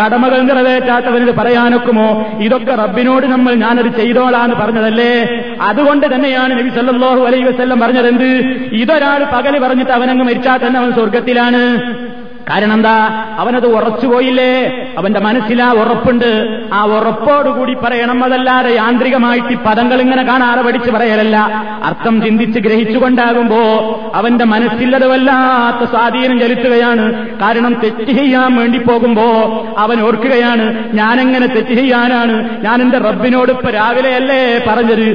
[0.03, 2.25] കടമകൾ നിറവേറ്റാത്തവന് ഇത് പറയാനൊക്കുമോ?
[2.39, 5.30] ഇതൊക്കെ റബ്ബിനോട് നമ്മൾ ഞാനത് ചെയ്തോളാന്ന് പറഞ്ഞതല്ലേ?
[5.61, 7.45] അതുകൊണ്ട് തന്നെയാണ് നബി സല്ലല്ലാഹു അലൈഹി
[7.81, 8.29] പറഞ്ഞത് എന്ത്
[8.73, 11.61] ഇതൊരാൾ പകൽ പറഞ്ഞിട്ട് അവനങ്ങ് മരിച്ചാൽ തന്നെ അവൻ സ്വർഗത്തിലാണ്
[12.49, 14.53] കാരണം എന്താ അവനത് ഉറച്ചുപോയില്ലേ
[14.97, 16.29] അവന്റെ മനസ്സിൽ ആ ഉറപ്പുണ്ട്.
[16.73, 21.37] ആ ഉറപ്പോടുകൂടി പറയണം അതല്ലാതെ യാന്ത്രികമായിട്ട് പദങ്ങൾ ഇങ്ങനെ കാണാതെ പഠിച്ച് പറയലല്ല.
[21.83, 23.61] അർത്ഥം ചിന്തിച്ച് ഗ്രഹിച്ചുകൊണ്ടാകുമ്പോ
[24.15, 27.05] അവന്റെ മനസ്സിലത് വല്ലാത്ത സ്വാധീനം ചെലുത്തുകയാണ്.
[27.39, 29.27] കാരണം തെറ്റ് ചെയ്യാൻ വേണ്ടി പോകുമ്പോ
[29.77, 32.63] അവൻ ഓർക്കുകയാണ് ഞാനെങ്ങനെ തെറ്റ് ചെയ്യാനാണ്?
[32.63, 35.07] ഞാൻ എന്റെ റബ്ബിനോട് ഇപ്പൊ രാവിലെയല്ലേ പറഞ്ഞത്?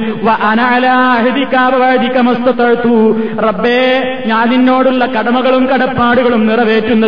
[3.48, 3.80] റബ്ബേ
[4.26, 6.42] ഞാൻ നിന്നോടുള്ള കടമകളും കടപ്പാടുകളും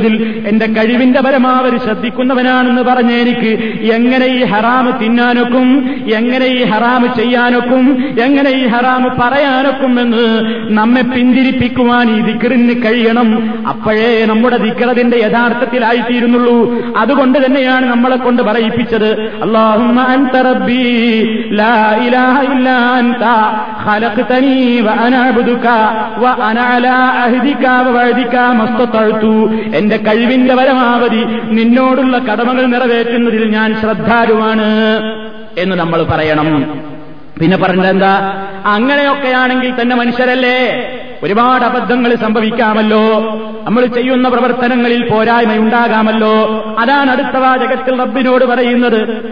[0.08, 8.14] നിറവേറ്റുന്നതിൽ എന്റെ കഴിവിന്റെ പരമാവധി ശ്രദ്ധിക്കുന്നവനാണെന്ന് പറഞ്ഞ എനിക്ക് എങ്ങനെ ഈ ഹറാമ് തിന്നാനൊക്കും എങ്ങനെ ഈ ഹറാമ് ചെയ്യാനൊക്കും
[8.20, 10.40] എങ്ങനെ ഈ ഹറാമ് പറയാനൊക്കും എന്ന്
[10.70, 13.54] നമ്മെ പിന്തിരിപ്പിക്കുവാൻ ഈ ദിക്കറിന് കഴിയണം.
[13.68, 16.82] അപ്പോഴേ നമ്മുടെ ദിക്കറതിന്റെ യഥാർത്ഥത്തിലായിത്തീരുന്നുള്ളൂ.
[16.96, 19.42] അതുകൊണ്ട് തന്നെയാണ് നമ്മളെ കൊണ്ട് പറയിപ്പിച്ചത്.
[19.42, 20.38] അള്ളാഹുമ്മ അൻത
[29.98, 34.66] എന്റെ കഴിവിന്റെ പരമാവധി നിന്നോടുള്ള കടമകൾ നിറവേറ്റുന്നതിൽ ഞാൻ ശ്രദ്ധാലുവാണ്
[35.58, 36.48] എന്ന് നമ്മൾ പറയണം.
[37.40, 38.12] പിന്നെ പറഞ്ഞത് എന്താ?
[38.66, 40.58] അങ്ങനെയൊക്കെയാണെങ്കിൽ തന്നെ മനുഷ്യരല്ലേ?
[41.22, 43.20] ഒരുപാട് അബദ്ധങ്ങൾ സംഭവിക്കാമല്ലോ.
[43.66, 46.64] നമ്മൾ ചെയ്യുന്ന പ്രവർത്തനങ്ങളിൽ പോരായ്മയുണ്ടാകാമല്ലോ.
[46.78, 49.30] അതാണ് അടുത്ത വാചകത്തിൽ റബ്ബിനോട് പറയുന്നത്.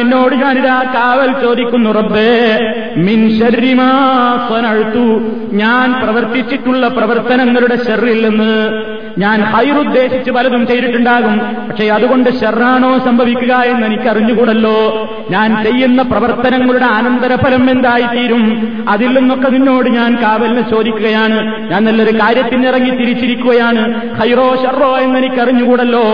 [0.00, 2.58] എന്നോട് ഞാനിതാ കാവൽ ചോദിക്കുന്നു റബ്ബേ
[2.96, 3.76] മിൻഷരിമാനഴ്ത്തു
[5.56, 8.68] ഞാൻ പ്രവർത്തിച്ചിട്ടുള്ള പ്രവർത്തനങ്ങളുടെ ഷെറിൽ നിന്ന്
[9.18, 11.38] ഞാൻ ഹൈറുദ്ദേശിച്ച് പലതും ചെയ്തിട്ടുണ്ടാകും.
[11.68, 18.44] പക്ഷേ അതുകൊണ്ട് ഷെറാണോ സംഭവിക്കുക എന്ന് എനിക്ക് അറിഞ്ഞുകൂടല്ലോ ഞാൻ ചെയ്യുന്ന പ്രവർത്തനങ്ങളുടെ അനന്തരഫലം എന്തായിത്തീരും?
[18.88, 21.70] അതിൽ നിന്നൊക്കെ നിന്നോട് ഞാൻ കാവലിന് ചോദിക്കുകയാണ്.
[21.70, 24.14] ഞാൻ നല്ലൊരു കാര്യത്തിനിറങ്ങി തിരിച്ചിരിക്കുകയാണ്.
[24.14, 26.04] ഹൈറോ ഷെറോ എന്ന് എനിക്ക് അറിഞ്ഞുകൂടല്ലോ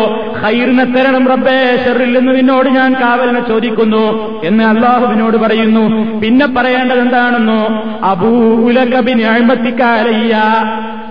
[0.42, 4.04] ഹൈറിനെ തരണം റബ്ബേ ഷെറിൽ നിന്ന് നിന്നോട് ഞാൻ കാവലിനെ ചോദിക്കുന്നു
[4.44, 6.20] എന്ന് അള്ളാഹുവിനോട് പറയുന്നു.
[6.20, 10.36] പിന്നെ പറയേണ്ടത് എന്താണെന്നോ അബൂലകബിന് അഴിമത്തിക്കാലയ്യ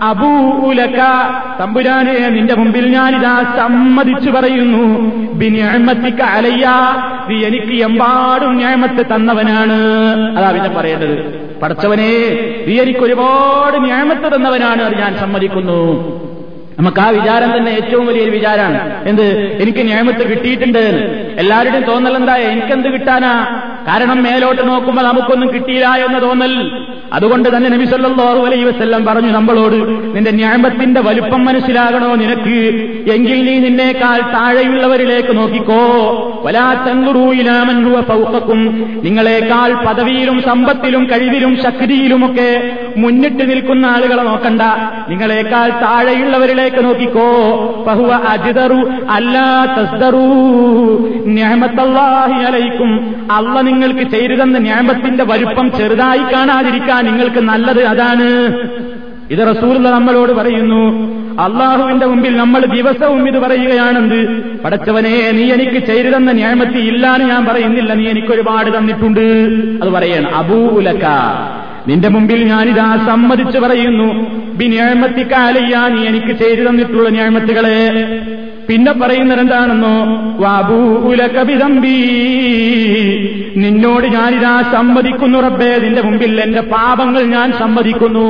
[0.03, 0.97] അബൂലക
[1.59, 5.15] തമ്പുരാനെ നിന്റെ മുമ്പിൽ ഞാനിതാ സമ്മതിച്ചു പറയുന്നു.
[5.33, 6.69] ബിനിയമ്മത്തിക്ക അലയ്യ
[7.29, 9.81] നീ എനിക്ക് എമ്പാടും ഞാമത്ത് തന്നവനാണ്.
[10.37, 11.49] അതാ പിന്നെ പറയേണ്ടത്.
[11.59, 15.79] പടച്ചവനെ നീ എനിക്ക് ഒരുപാട് ഞാമത്ത് തന്നവനാണ് അത് ഞാൻ സമ്മതിക്കുന്നു.
[16.79, 19.07] നമുക്ക് ആ വിചാരം തന്നെ ഏറ്റവും വലിയൊരു വിചാരമാണ്.
[19.07, 19.57] എന്ത്?
[19.61, 20.79] എനിക്ക് ഞാമത്ത് കിട്ടിയിട്ടുണ്ട്.
[21.37, 22.35] എല്ലാവരുടെയും തോന്നൽ എന്താ?
[22.35, 23.61] എനിക്കെന്ത് കിട്ടാനാ?
[23.89, 26.85] കാരണം മേലോട്ട് നോക്കുമ്പോൾ നമുക്കൊന്നും കിട്ടിയില്ല എന്ന തോന്നൽ.
[27.13, 29.75] അതുകൊണ്ട് തന്നെ നബി സല്ലല്ലാഹു അലൈഹി വസല്ലം പറഞ്ഞു നമ്മളോട്
[30.15, 32.57] നിന്റെ ന്യായത്തിന്റെ വലുപ്പം മനസ്സിലാകണോ നിനക്ക്?
[33.11, 35.81] എങ്കിൽ നീ നിന്നേക്കാൾ താഴെയുള്ളവരിലേക്ക് നോക്കിക്കോ.
[36.43, 38.61] വലാ തങ്കുറൂയിലാമൻറുവ പൗക്കും
[39.03, 44.61] നിങ്ങളെക്കാൾ പദവിയിലും സമ്പത്തിലും കഴിവിലും ശക്തിയിലുമൊക്കെ മുന്നിട്ട് നിൽക്കുന്ന ആളുകളെ നോക്കണ്ട.
[45.09, 47.29] നിങ്ങളെക്കാൾ താഴെയുള്ളവരിലേക്ക് നോക്കിക്കോ.
[47.87, 50.27] പഹുവ അജിതറു അല്ലാ തസ്തറൂ
[52.47, 53.15] അലൈക്കും.
[53.31, 58.27] അള്ള നിങ്ങൾക്ക് ചെയ്തു ഞാമ്പത്തിന്റെ വലുപ്പം ചെറുതായി കാണാതിരിക്കാൻ നിങ്ങൾക്ക് നല്ലത് അതാണ്.
[59.31, 60.83] ഇത് റസൂലുള്ള നമ്മളോട് പറയുന്നു
[61.43, 64.19] അള്ളാഹുവിന്റെ മുമ്പിൽ നമ്മൾ ദിവസവും ഇത് പറയുകയാണെന്ത്?
[64.63, 69.25] പടച്ചവനെ നീ എനിക്ക് ചെയ്തു തന്ന ന്യായമത്തി ഇല്ലാന്ന് ഞാൻ പറയുന്നില്ല നീ എനിക്ക് ഒരുപാട് തന്നിട്ടുണ്ട്.
[69.81, 71.05] അത് പറയണം അബൂലക്ക
[71.87, 74.07] നിന്റെ മുമ്പിൽ ഞാനിതാ സമ്മതിച്ചു പറയുന്നു
[74.57, 77.77] ബി ന്യായമത്തിക്കാലയ്യ നീ എനിക്ക് ചെയ്തു തന്നിട്ടുള്ള ന്യായമത്തുകളെ
[78.69, 80.05] പിന്നെ പറയുന്നത് എന്താണെന്നോ?
[80.39, 81.97] വാബൂലകബിതമ്പി
[83.57, 85.77] നിന്നോട് ഞാനിതാ സമ്മതിക്കുന്നു റബ്ബേ.
[85.77, 88.27] നിന്റെ മുമ്പിൽ എന്റെ പാപങ്ങൾ ഞാൻ സമ്മതിക്കുന്നു.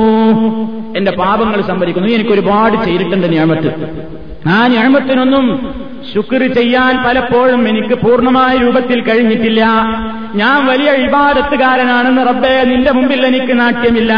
[0.97, 2.09] എന്റെ പാപങ്ങൾ സമ്മതിക്കുന്നു.
[2.09, 3.69] എനിക്ക് ഒരുപാട് ചെയ്തിട്ടുണ്ട് ഞാമത്ത്.
[4.47, 5.73] ആ ഞാമത്തിനൊന്നും
[6.13, 9.65] ശുക്ർ ചെയ്യാൻ പലപ്പോഴും എനിക്ക് പൂർണമായ രൂപത്തിൽ കഴിഞ്ഞിട്ടില്ല.
[10.35, 14.13] ഞാൻ വലിയ ഇബാദത്തുകാരനാണെന്ന് റബ്ബേ നിന്റെ മുമ്പിൽ എനിക്ക് നാട്യമില്ല.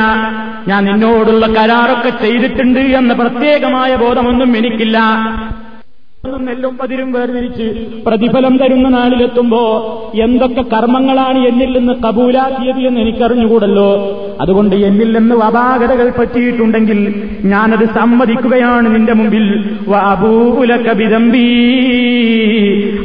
[0.67, 4.99] ഞാൻ നിന്നോടുള്ള കരാറൊക്കെ ചെയ്തിട്ടുണ്ട് എന്ന പ്രത്യേകമായ ബോധമൊന്നും എനിക്കില്ല.
[6.29, 9.61] നെല്ലും പതിരും വേർതിരിച്ച് പ്രതിഫലം തരുന്ന നാളിലെത്തുമ്പോ
[10.21, 13.87] എന്തൊക്കെ കർമ്മങ്ങളാണ് എന്നിൽ നിന്ന് കബൂലാക്കിയത് എന്ന് എനിക്കറിഞ്ഞുകൂടല്ലോ.
[14.41, 19.47] അതുകൊണ്ട് എന്നിൽ നിന്ന് അപാകതകൾ പറ്റിയിട്ടുണ്ടെങ്കിൽ ഞാനത് സമ്മതിക്കുകയാണ് നിന്റെ മുമ്പിൽ.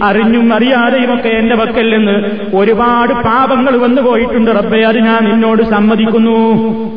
[0.02, 2.16] അറിഞ്ഞും അറിയാതെയുമൊക്കെ എന്റെ വക്കൽ നിന്ന്
[2.56, 6.38] ഒരുപാട് പാപങ്ങൾ വന്നു പോയിട്ടുണ്ട് റബ്ബെ അത് ഞാൻ നിന്നോട് സമ്മതിക്കുന്നു.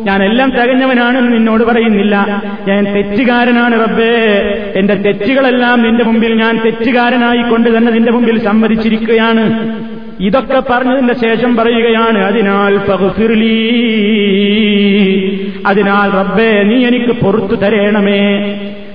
[0.04, 2.44] ഞാൻ എല്ലാം തികഞ്ഞവനാണെന്ന് നിന്നോട് പറയുന്നില്ല.
[2.68, 4.14] ഞാൻ തെറ്റുകാരനാണ് റബ്ബേ.
[4.76, 9.46] എന്റെ തെറ്റുകളെല്ലാം നിന്റെ മുമ്പിൽ ഞാൻ തെറ്റുകാരനായിക്കൊണ്ട് തന്നെ നിന്റെ മുമ്പിൽ സമ്മതിച്ചിരിക്കുകയാണ്
[10.20, 13.56] ഇതൊക്കെ പറഞ്ഞതിന്റെ ശേഷം പറയുകയാണ് അതിനാൽ ഫഗ്ഫിർലീ.
[15.66, 18.22] അതിനാൽ റബ്ബേ നീ എനിക്ക് പുറത്തു തരേണമേ.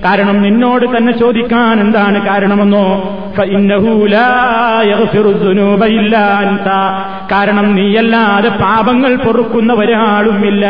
[0.05, 2.87] കാരണം നിന്നോട് തന്നെ ചോദിക്കാൻ എന്താണ് കാരണമെന്നോ?
[7.31, 10.65] കാരണം നീയല്ലാതെ പാപങ്ങൾ പൊറുക്കുന്ന ഒരാളുമില്ല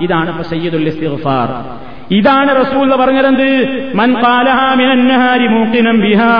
[0.00, 1.48] ഇതാണ് സയ്യിദുൽ ഇസ്തിഗ്ഫാർ.
[2.17, 3.47] ഇതാണ് റസൂൽ പറഞ്ഞതെന്ത്
[3.99, 6.33] മൻ ഖാലഹാ മിനൻ നഹാരി മൂഖിനം ബിഹാ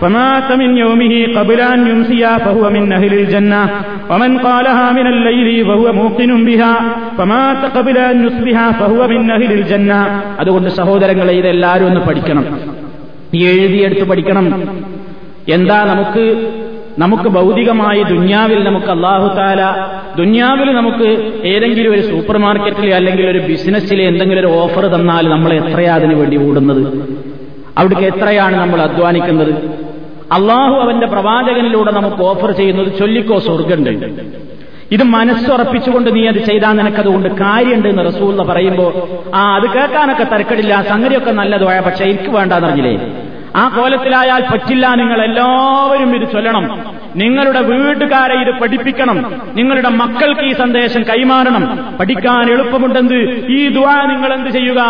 [0.00, 3.62] فمات من يومه قبل أن يمسي فهو من أهل الجنة
[4.10, 6.72] ومن قالها من الليل فهو موقن بها
[7.18, 10.00] فمات قبل أن يصبح فهو من أهل الجنة
[10.40, 12.44] അതുകൊണ്ട് സഹോദരങ്ങളെ ഇതെല്ലാവരും ഒന്ന് പഠിക്കണം
[13.34, 14.46] ഈ എഴുതിയെടുത്ത് പഠിക്കണം
[15.48, 16.24] എന്താ നമുക്ക്
[17.01, 19.61] നമുക്ക് ഭൗതികമായി ദുന്യാവിൽ നമുക്ക് അള്ളാഹു താല
[20.17, 21.07] ദുന്യാവിൽ നമുക്ക്
[21.45, 26.37] ഏതെങ്കിലും ഒരു സൂപ്പർ മാർക്കറ്റിൽ അല്ലെങ്കിൽ ഒരു ബിസിനസ്സിലെ എന്തെങ്കിലും ഒരു ഓഫർ തന്നാൽ നമ്മൾ എത്രയാ അതിനു വേണ്ടി
[26.47, 26.81] ഓടുന്നത്?
[27.77, 29.53] അവിടേക്ക് എത്രയാണ് നമ്മൾ അധ്വാനിക്കുന്നത്?
[30.31, 33.91] അള്ളാഹു അവന്റെ പ്രവാചകനിലൂടെ നമുക്ക് ഓഫർ ചെയ്യുന്നത് ചൊല്ലിക്കോ സ്വർഗണ്ട്.
[34.91, 38.89] ഇത് മനസ്സുറപ്പിച്ചുകൊണ്ട് നീ അത് ചെയ്താൽ നിനക്കതുകൊണ്ട് കാര്യമുണ്ട് എന്ന് റസൂൽ പറയുമ്പോൾ
[39.35, 42.95] ആ അത് കേൾക്കാനൊക്കെ തരക്കടില്ല സംഗതിയൊക്കെ നല്ലതുമായ പക്ഷേ എനിക്ക് വേണ്ടാന്നറിഞ്ഞില്ലേ
[43.55, 46.65] ആ കോലത്തിലായാൽ പറ്റില്ല നിങ്ങൾ എല്ലാവരും ഇത് ചൊല്ലണം.
[47.15, 49.41] നിങ്ങളുടെ വീട്ടുകാരെ ഇത് പഠിപ്പിക്കണം.
[49.55, 51.95] നിങ്ങളുടെ മക്കൾക്ക് ഈ സന്ദേശം കൈമാറണം.
[51.99, 54.81] പഠിക്കാൻ എളുപ്പമുണ്ടെന്ന് ഈ ദുആ നിങ്ങൾ എന്ത് ചെയ്യുക?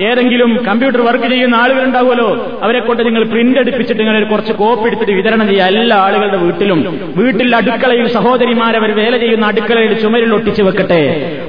[0.00, 2.58] ഏതെങ്കിലും കമ്പ്യൂട്ടർ വർക്ക് ചെയ്യുന്ന ആളുകളുണ്ടാവുമല്ലോ.
[2.62, 7.12] അവരെ കൊണ്ട് നിങ്ങൾ പ്രിന്റ് എടുപ്പിച്ചിട്ട് നിങ്ങൾ കുറച്ച് കോപ്പി എടുത്തിട്ട് വിതരണം ചെയ്യുക എല്ലാ ആളുകളുടെ വീട്ടിലും.
[7.16, 8.08] വീട്ടിൽ അടുക്കളയിൽ
[8.76, 11.02] അവർ വേല ചെയ്യുന്ന അടുക്കളയിൽ ചുമരിൽ ഒട്ടിച്ചു വെക്കട്ടെ.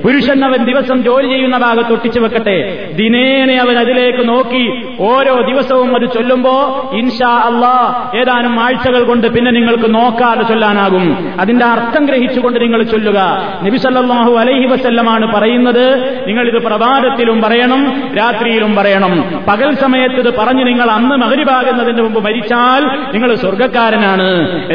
[0.03, 2.89] പുരുഷൻ അവൻ ദിവസം ജോലി ചെയ്യുന്ന ഭാഗത്ത് ഒട്ടിച്ചു വെക്കട്ടെ.
[2.93, 4.81] ദിനേനെ അവൻ അതിലേക്ക് നോക്കി.
[4.99, 11.05] ഓരോ ദിവസവും അത് ചൊല്ലുമ്പോ ഇൻഷാ അള്ളാ ഏതാനും ആഴ്ചകൾ കൊണ്ട് പിന്നെ നിങ്ങൾക്ക് നോക്കാതെ ചൊല്ലാനാകും.
[11.39, 13.19] അതിന്റെ അർത്ഥം ഗ്രഹിച്ചുകൊണ്ട് നിങ്ങൾ ചൊല്ലുക.
[13.63, 15.85] നബിസല്ലാഹു അലൈഹി വസല്ലമാണ് പറയുന്നത്.
[16.27, 19.43] നിങ്ങൾ ഇത് പ്രഭാതത്തിലും പറയണം രാത്രിയിലും പറയണം.
[19.47, 24.27] പകൽ സമയത്ത് ഇത് പറഞ്ഞ് നിങ്ങൾ അന്ന് മകരിപാകുന്നതിന് മുമ്പ് മരിച്ചാൽ നിങ്ങൾ സ്വർഗക്കാരനാണ്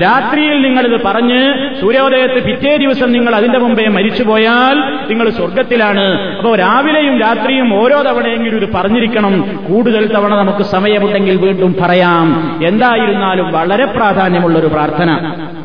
[0.03, 1.41] രാത്രിയിൽ നിങ്ങൾ ഇത് പറഞ്ഞ്
[1.81, 4.77] സൂര്യോദയത്ത് പിറ്റേ ദിവസം നിങ്ങൾ അതിന്റെ മുമ്പേ മരിച്ചുപോയാൽ
[5.11, 9.61] നിങ്ങൾ സ്വർഗത്തിലാണ് അപ്പോൾ രാവിലെയും രാത്രിയും ഓരോ തവണയെങ്കിലും ഇത് പറഞ്ഞിരിക്കണം.
[9.69, 12.59] കൂടുതൽ തവണ നമുക്ക് സമയമുണ്ടെങ്കിൽ വീണ്ടും പറയാം.
[12.67, 14.67] എന്തായിരുന്നാലും വളരെ പ്രാധാന്യമുള്ള ഒരു
[15.25, 15.62] പ്രാർത്ഥന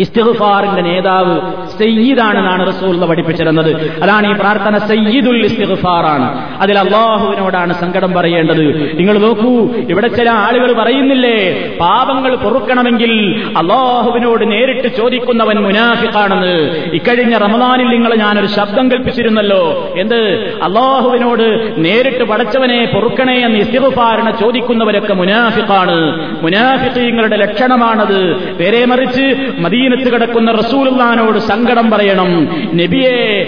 [0.00, 1.40] ഇസ്തിഗ്ഫാറിന്റെ നേതാവ്
[1.78, 4.02] സയ്യിദാണെന്നാണ് റസൂൽ പഠിപ്പിച്ചിരുന്നത്.
[4.02, 6.56] അതാണ് ഈ പ്രാർത്ഥന സയ്യിദുൽ ഇസ്തിഗ്ഫാറാണ്.
[6.60, 8.98] അതിൽ അള്ളാഹുവിനോടാണ് സങ്കടം പറയേണ്ടത്.
[8.98, 16.84] നിങ്ങൾ നോക്കൂ ഇവിടെ ചില ആളുകൾ പറയുന്നില്ലേ പാപങ്ങൾ പൊറുക്കണമെങ്കിൽ അള്ളാഹുവിനോട് നേരിട്ട് ചോദിക്കുന്നവൻ മുനാഫിഖാണെന്ന്.
[16.92, 20.54] ഇക്കഴിഞ്ഞ റമദാനിൽ നിങ്ങൾ ഞാനൊരു ശബ്ദം കൽപ്പിച്ചിരുന്നല്ലോ എന്ത്?
[20.62, 25.98] അള്ളാഹുവിനോട് നേരിട്ട് പടച്ചവനെ പൊറുക്കണേ എന്ന് ഇസ്തിഹുഫാറിനെ ചോദിക്കുന്നവരൊക്കെ മുനാഫിഖാണ്.
[26.42, 28.22] മുനാഫിഖീങ്ങളുടെ ലക്ഷണമാണത്.
[28.60, 32.48] നേരെ മറിച്ച് മദീന മദീനത്ത് കിടക്കുന്ന റസൂലുള്ളാനോട് സങ്കടം പറയണം.
[32.74, 33.44] നബിയെ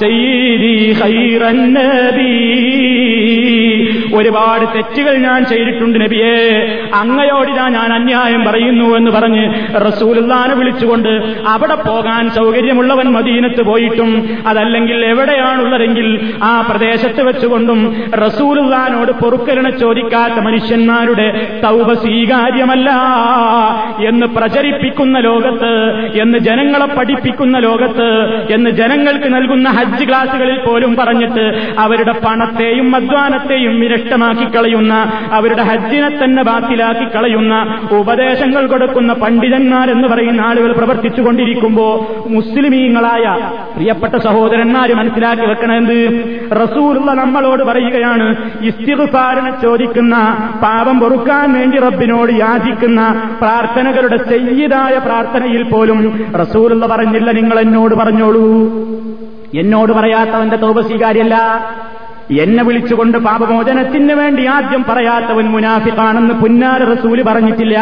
[0.00, 3.41] സയ്യിദി ഖൈറൻ നബി.
[4.12, 6.34] ഒരുപാട് തെറ്റുകൾ ഞാൻ ചെയ്തിട്ടുണ്ട് നബിയേ.
[7.00, 9.44] അങ്ങയോടിതാ ഞാൻ അന്യായം പറയുന്നു എന്ന് പറഞ്ഞ്
[9.86, 11.10] റസൂലുള്ളാനെ വിളിച്ചുകൊണ്ട്
[11.48, 14.10] അവിടെ പോകാൻ സൗകര്യമുള്ളവൻ മദീനത്ത് പോയിട്ടും
[14.46, 16.08] അതല്ലെങ്കിൽ എവിടെയാണുള്ളതെങ്കിൽ
[16.42, 17.80] ആ പ്രദേശത്ത് വെച്ചുകൊണ്ടും
[18.22, 21.28] റസൂലുള്ളാനോട് പൊറുക്കലിനെ ചോദിക്കാത്ത മനുഷ്യന്മാരുടെ
[21.64, 22.90] തൗബ സ്വീകാര്യമല്ല
[24.08, 25.72] എന്ന് പ്രചരിപ്പിക്കുന്ന ലോകത്ത്
[26.22, 28.08] എന്ന് ജനങ്ങളെ പഠിപ്പിക്കുന്ന ലോകത്ത്
[28.54, 31.44] എന്ന് ജനങ്ങൾക്ക് നൽകുന്ന ഹജ്ജ് ക്ലാസുകളിൽ പോലും പറഞ്ഞിട്ട്
[31.78, 34.94] അവരുടെ പണത്തെയും അധ്വാനത്തെയും വിരഷ്ടമാക്കി കളയുന്ന
[35.32, 37.54] അവരുടെ ഹജ്ജിനെ തന്നെ ബാത്തിലാക്കി കളയുന്ന
[37.92, 41.86] ഉപദേശങ്ങൾ കൊടുക്കുന്ന പണ്ഡിതന്മാരെന്ന് പറയുന്ന ആളുകൾ പ്രവർത്തിച്ചുകൊണ്ടിരിക്കുമ്പോ
[42.28, 43.24] മുസ്ലിമീങ്ങളായ
[43.74, 45.96] പ്രിയപ്പെട്ട സഹോദരന്മാര് മനസ്സിലാക്കി വെക്കണമെന്ത്
[46.62, 48.26] റസൂലുള്ള നമ്മളോട് പറയുകയാണ്
[48.62, 50.14] ഇസ്തിഫാറിനെ ചോദിക്കുന്ന
[50.62, 53.00] പാപം പൊറുക്കാൻ വേണ്ടി റബ്ബിനോട് യാചിക്കുന്ന
[53.40, 56.00] പ്രാർത്ഥനകളുടെ ചെയ്യതായ പ്രാർത്ഥനയിൽ പോലും
[56.40, 58.46] റസൂലുള്ള പറഞ്ഞില്ല നിങ്ങൾ എന്നോട് പറഞ്ഞോളൂ.
[59.54, 61.36] എന്നോട് പറയാത്തവന്റെ തോപ സ്വീകാര്യല്ല
[62.30, 67.78] എന്നെ വിളിച്ചുകൊണ്ട് പാപമോചനത്തിന് വേണ്ടി ആദ്യം പറയാത്തവൻ മുനാഫിഖാണെന്ന് പുന്നാര റസൂൽ പറഞ്ഞിട്ടില്ല.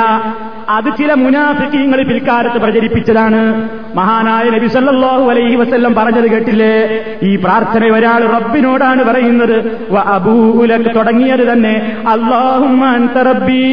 [0.70, 3.68] അത് ചില മുനാഫിക്കീങ്ങൾ പിൽക്കാലത്ത് പ്രചരിപ്പിച്ചതാണ്.
[3.94, 6.74] മഹാനായ നബി സല്ലല്ലാഹു അലൈഹി വസല്ലം പറഞ്ഞത് കേട്ടില്ലേ?
[7.22, 9.56] ഈ പ്രാർത്ഥന ഒരാൾ റബ്ബിനോടാണ് പറയുന്നത്
[9.92, 11.74] അബൂലക്ക് അബൂലക് തുടങ്ങിയത് തന്നെ
[12.08, 13.64] അൻത റബ്ബി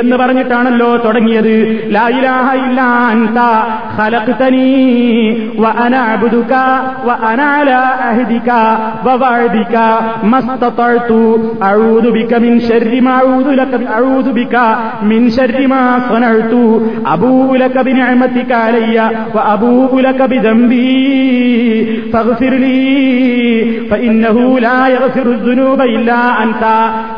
[0.00, 1.54] എന്ന് പറഞ്ഞിട്ടാണല്ലോ തുടങ്ങിയത്.
[1.94, 2.88] ലാ ഇലാഹ ഇല്ലാ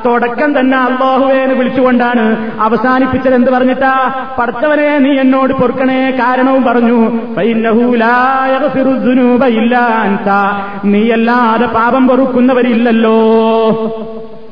[0.07, 4.15] തുടക്കം തന്നെ അള്ളാഹുവേനെ വിളിച്ചുകൊണ്ടാണ് അവസാനിപ്പിച്ചത് എന്ത് പറഞ്ഞിട്ടാ?
[4.39, 7.11] പഠിച്ചവനെ നീ എന്നോട് പൊറുക്കണേ കാരണവും പറഞ്ഞു.
[10.85, 13.17] നീയല്ലാതെ പാപം പൊറുക്കുന്നവരില്ലല്ലോ.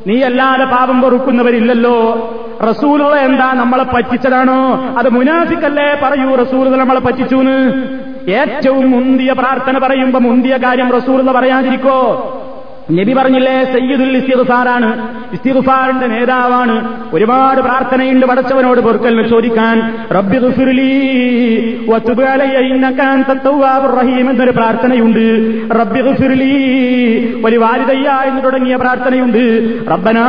[0.06, 1.96] നീയല്ലാതെ പാപം പൊറുക്കുന്നവരില്ലല്ലോ
[2.68, 4.84] റസൂലുള്ള എന്താ നമ്മളെ പറ്റിച്ചതാണോ?
[4.98, 7.56] അത് മുനാഫിക്കല്ലേ പറയൂ റസൂലുള്ള നമ്മളെ പറ്റിച്ചൂന്ന്.
[8.30, 11.98] ഏറ്റവും മുന്തിയ പ്രാർത്ഥന പറയുമ്പോ മുന്തിയ കാര്യം റസൂലുള്ള പറയാതിരിക്കോ.
[12.90, 14.90] നബി പറഞ്ഞില്ലേ സയ്യിദുൽ ഇസ്തിഗ്ഫാറാണ്.
[15.34, 16.76] ഇസ്തിഗ്ഫാറിന്റെ നേതാവാണ്.
[17.12, 19.80] ഒരുപാട് പ്രാർത്ഥനയുണ്ട് പടച്ചവനോട് പൊറുക്കലിന് ചോദിക്കാൻ.
[20.14, 20.38] റബ്ബി
[24.00, 25.24] റഹീം എന്നൊരു പ്രാർത്ഥനയുണ്ട്.
[25.80, 26.54] റബ്ബി ഗുഫിർലി
[27.44, 29.44] വലി വാലിദയ്യ എന്ന് തുടങ്ങിയ പ്രാർത്ഥനയുണ്ട്.
[29.90, 30.24] റബ്ബനാ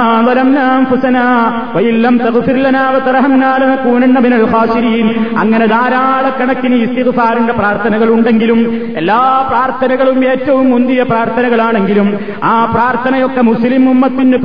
[5.37, 14.37] അങ്ങനെ ധാരാളക്കണക്കിന് ഇസ്തിഗ്ഫാറിന്റെ പ്രാർത്ഥനകൾ ഉണ്ടെങ്കിലും എല്ലാ പ്രാർത്ഥനകളും ഏറ്റവും മുന്തിയ പ്രാർത്ഥനകളാണെങ്കിലും ആ പ്രാർത്ഥനയൊക്കെ മുസ്ലിം ഉമ്മത്തിന്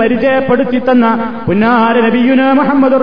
[0.50, 2.94] പരിചയപ്പെടുത്തി തന്ന പുന്നാര നബിയുന മുഹമ്മദ്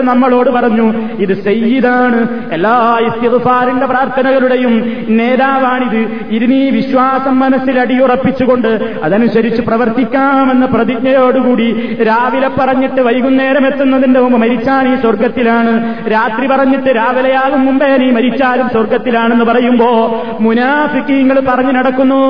[0.00, 2.28] നമ്മളോട് പറഞ്ഞു ഇത് സയ്യിദാണ്.
[2.52, 6.00] എല്ലാ ഇസ്തിഫാറിന്റെ പ്രാർത്ഥനകളുടെയും നേതാവാണിത്.
[6.30, 8.68] ഇതിനീ വിശ്വാസം മനസ്സിൽ അടിയുറപ്പിച്ചുകൊണ്ട്
[9.02, 15.72] അതനുസരിച്ച് പ്രവർത്തിക്കാമെന്ന പ്രതിജ്ഞയോടുകൂടി രാവിലെ പറഞ്ഞിട്ട് വൈകുന്നേരം എത്തുന്നതിന്റെ മുമ്പ് മരിച്ചാൽ ഈ സ്വർഗത്തിലാണ്.
[16.12, 19.92] രാത്രി പറഞ്ഞിട്ട് രാവിലെയാകും മുമ്പേ നീ മരിച്ചാലും സ്വർഗത്തിലാണെന്ന് പറയുമ്പോ
[20.40, 22.22] മുനാഫിക്കീങ്ങൾ പറഞ്ഞു നടക്കുന്നു.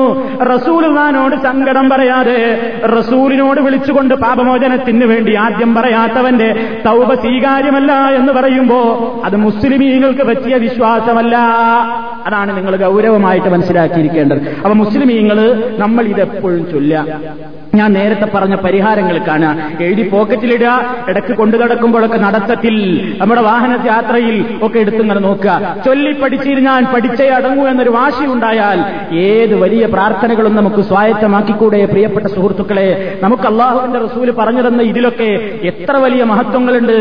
[0.43, 2.39] റസൂലുള്ളാനോട് സങ്കടം പറയാതെ
[3.33, 6.49] റസൂലിനോട് വിളിച്ചുകൊണ്ട് പാപമോചനത്തിന് വേണ്ടി ആദ്യം പറയാത്തവന്റെ
[6.85, 8.79] തൗബ സ്വീകാര്യമല്ല എന്ന് പറയുമ്പോ
[9.25, 11.35] അത് മുസ്ലിമീങ്ങൾക്ക് പറ്റിയ വിശ്വാസമല്ല.
[12.25, 14.41] അതാണ് നിങ്ങൾ ഗൗരവമായിട്ട് മനസ്സിലാക്കിയിരിക്കേണ്ടത്.
[14.55, 15.39] അപ്പൊ മുസ്ലിമീങ്ങൾ
[15.77, 16.93] നമ്മൾ ഇതെപ്പോഴും ചൊല്ല
[17.75, 20.73] ഞാൻ നേരത്തെ പറഞ്ഞ പരിഹാരങ്ങൾ കാണാ എഴുതി പോക്കറ്റിലിടുക
[21.09, 22.75] ഇടയ്ക്ക് കൊണ്ടു കിടക്കുമ്പോഴൊക്കെ നടത്തത്തിൽ
[23.21, 25.55] നമ്മുടെ വാഹന യാത്രയിൽ ഒക്കെ എടുത്തിങ്ങനെ നോക്കുക.
[25.85, 28.79] ചൊല്ലി പഠിച്ചിരുന്നാൽ പഠിച്ചേ അടങ്ങൂ എന്നൊരു വാശി ഉണ്ടായാൽ
[29.17, 32.89] ഏത് വലിയ പ്രാർത്ഥനകളും നമുക്ക് സ്വായത്തമാക്കിക്കൂടെ പ്രിയപ്പെട്ട സുഹൃത്തുക്കളെ?
[33.23, 35.29] നമുക്ക് അള്ളാഹുവിന്റെ റസൂൽ പറഞ്ഞു തന്ന ഇതിലൊക്കെ
[35.63, 36.97] എത്ര വലിയ മഹത്വങ്ങളുണ്ട്.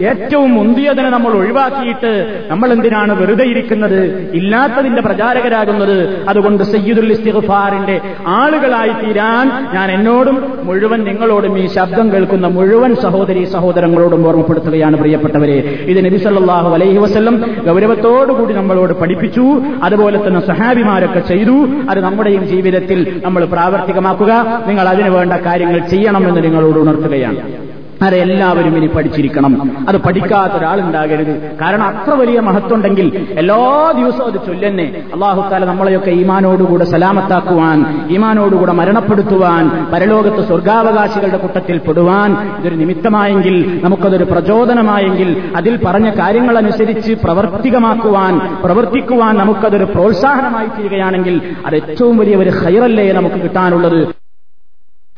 [0.00, 2.12] ഏറ്റവും മുന്തിയതിനെ നമ്മൾ ഒഴിവാക്കിയിട്ട്
[2.48, 4.30] നമ്മൾ എന്തിനാണ് വെറുതെ ഇരിക്കുന്നത്?
[4.34, 12.94] ഇല്ലാത്തതിന്റെ പ്രചാരകരാകുന്നത് അതുകൊണ്ട് സയ്യിദുൽ ഇസ്തിഫാറിന്റെ ആളുകളായി തീരാൻ ഞാൻ എന്നോടും മുഴുവൻ നിങ്ങളോടും ഈ ശബ്ദം കേൾക്കുന്ന മുഴുവൻ
[12.94, 15.58] സഹോദരി സഹോദരങ്ങളോടും ഓർമ്മപ്പെടുത്തുകയാണ് പ്രിയപ്പെട്ടവരെ.
[15.86, 19.62] ഇത് നബി സല്ലല്ലാഹു അലൈഹി വസല്ലം ഗൗരവത്തോടുകൂടി നമ്മളോട് പഠിപ്പിച്ചു.
[19.82, 21.68] അതുപോലെ തന്നെ സഹാബിമാരൊക്കെ ചെയ്തു.
[21.90, 24.62] അത് നമ്മുടെയും ജീവിതത്തിൽ നമ്മൾ പ്രാവർത്തികമാക്കുക.
[24.66, 27.66] നിങ്ങൾ അതിനു വേണ്ട കാര്യങ്ങൾ ചെയ്യണമെന്ന് നിങ്ങളോട് ഉണർത്തുകയാണ്.
[28.02, 29.84] അത് എല്ലാവരും ഇനി പഠിച്ചിരിക്കണം.
[29.88, 31.56] അത് പഠിക്കാത്ത ഒരാളുണ്ടാകരുത്.
[31.60, 35.02] കാരണം അത്ര വലിയ മഹത്വമുണ്ടെങ്കിൽ എല്ലാ ദിവസവും അത് ചൊല്ലന്നെ.
[35.14, 45.78] അള്ളാഹുത്താല നമ്മളെയൊക്കെ ഈമാനോടുകൂടെ സലാമത്താക്കുവാൻ ഈമാനോടുകൂടെ മരണപ്പെടുത്തുവാൻ പരലോകത്ത് സ്വർഗാവകാശികളുടെ കൂട്ടത്തിൽ പെടുവാൻ ഇതൊരു നിമിത്തമായെങ്കിൽ നമുക്കതൊരു പ്രചോദനമായെങ്കിൽ അതിൽ
[45.86, 54.25] പറഞ്ഞ കാര്യങ്ങളനുസരിച്ച് പ്രവർത്തികമാക്കുവാൻ പ്രവർത്തിക്കുവാൻ നമുക്കതൊരു പ്രോത്സാഹനമായി തീരുകയാണെങ്കിൽ അത് ഏറ്റവും വലിയ ഒരു ഹൈറല്ലേ നമുക്ക് കിട്ടാനുള്ളത്.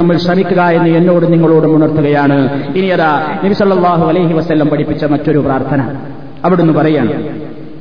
[0.01, 6.01] നമ്മൾ ശ്രമിക്കുക എന്ന് എന്നോട് നിങ്ങളോടും ഉണർത്തുകയാണ് ഇനി അതാ നബിസല്ലാഹു അലൈഹി വസ്ല്ലം പഠിപ്പിച്ച മറ്റൊരു പ്രാർത്ഥന.
[6.45, 7.29] അവിടുന്ന് പറയാണ്.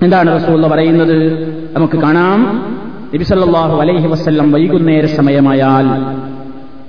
[0.03, 1.23] എന്താണ് റസൂള്ള പറയുന്നത്?
[1.75, 2.43] നമുക്ക് കാണാം.
[3.13, 6.15] നബിസല്ലാഹു അലൈഹി വസ്ല്ലം വൈകുന്നേര സമയമായാൽ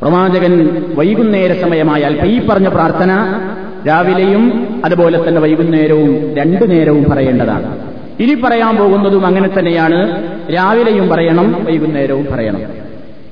[0.02, 3.40] പ്രവാചകൻ വൈകുന്നേര സമയമായാൽ ഈ പറഞ്ഞ പ്രാർത്ഥന
[3.88, 7.78] രാവിലെയും അതുപോലെ തന്നെ വൈകുന്നേരവും രണ്ടു നേരവും പറയേണ്ടതാണ്.
[8.20, 10.22] ഇനി പറയാൻ പോകുന്നതും അങ്ങനെ തന്നെയാണ്.
[10.54, 12.60] രാവിലെയും പറയണം വൈകുന്നേരവും പറയണം.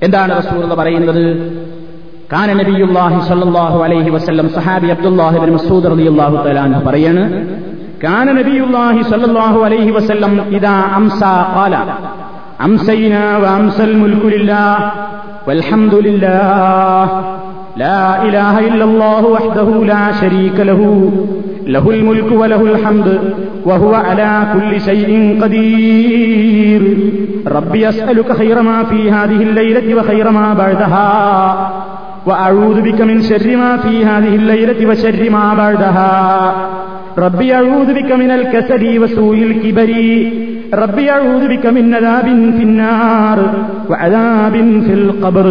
[0.03, 1.27] എന്താണ് റസൂർ പറയുന്നത്?
[2.33, 7.23] കാന നബിയുല്ലാഹി സല്ലല്ലാഹു അലൈഹി വസല്ലം സഹാബി അബ്ദുല്ലാഹി ബിൻ മസ്ഊദ് റളിയല്ലാഹു തആല അൻഹു പറയാണ്
[8.05, 11.21] കാന നബിയുല്ലാഹി സല്ലല്ലാഹു അലൈഹി വസല്ലം ഇദാ അംസ
[11.55, 11.75] ഖാല
[12.67, 14.85] അംസൈനാ വഅംസൽ മുൽക്കു ലില്ലാഹ്
[15.49, 17.15] വൽഹംദുലില്ലാഹ്
[17.83, 17.97] ലാ
[18.29, 20.91] ഇലാഹ ഇല്ലല്ലാഹു വഹ്ദഹു ലാ ശരീക ലഹു
[21.75, 23.17] ലഹുൽ മുൽകു വലഹുൽ ഹംദ്
[23.69, 25.11] وهو على كل شيء
[25.43, 26.83] قدير
[27.57, 27.83] ربي
[28.33, 31.09] ഖൈറ മാ ഫീ ഹാദിഹിൽ هذه വ ഖൈറ മാ بعدها
[32.28, 36.14] وأعوذ بك من شر ما في هذه الليلة وشر ما بعدها
[37.18, 39.90] ربي أعوذ بك من الكسل وسوء الكبر
[40.76, 43.40] ربي أعوذ بك من عذاب في النار
[43.90, 44.56] وعذاب
[44.86, 45.48] في القبر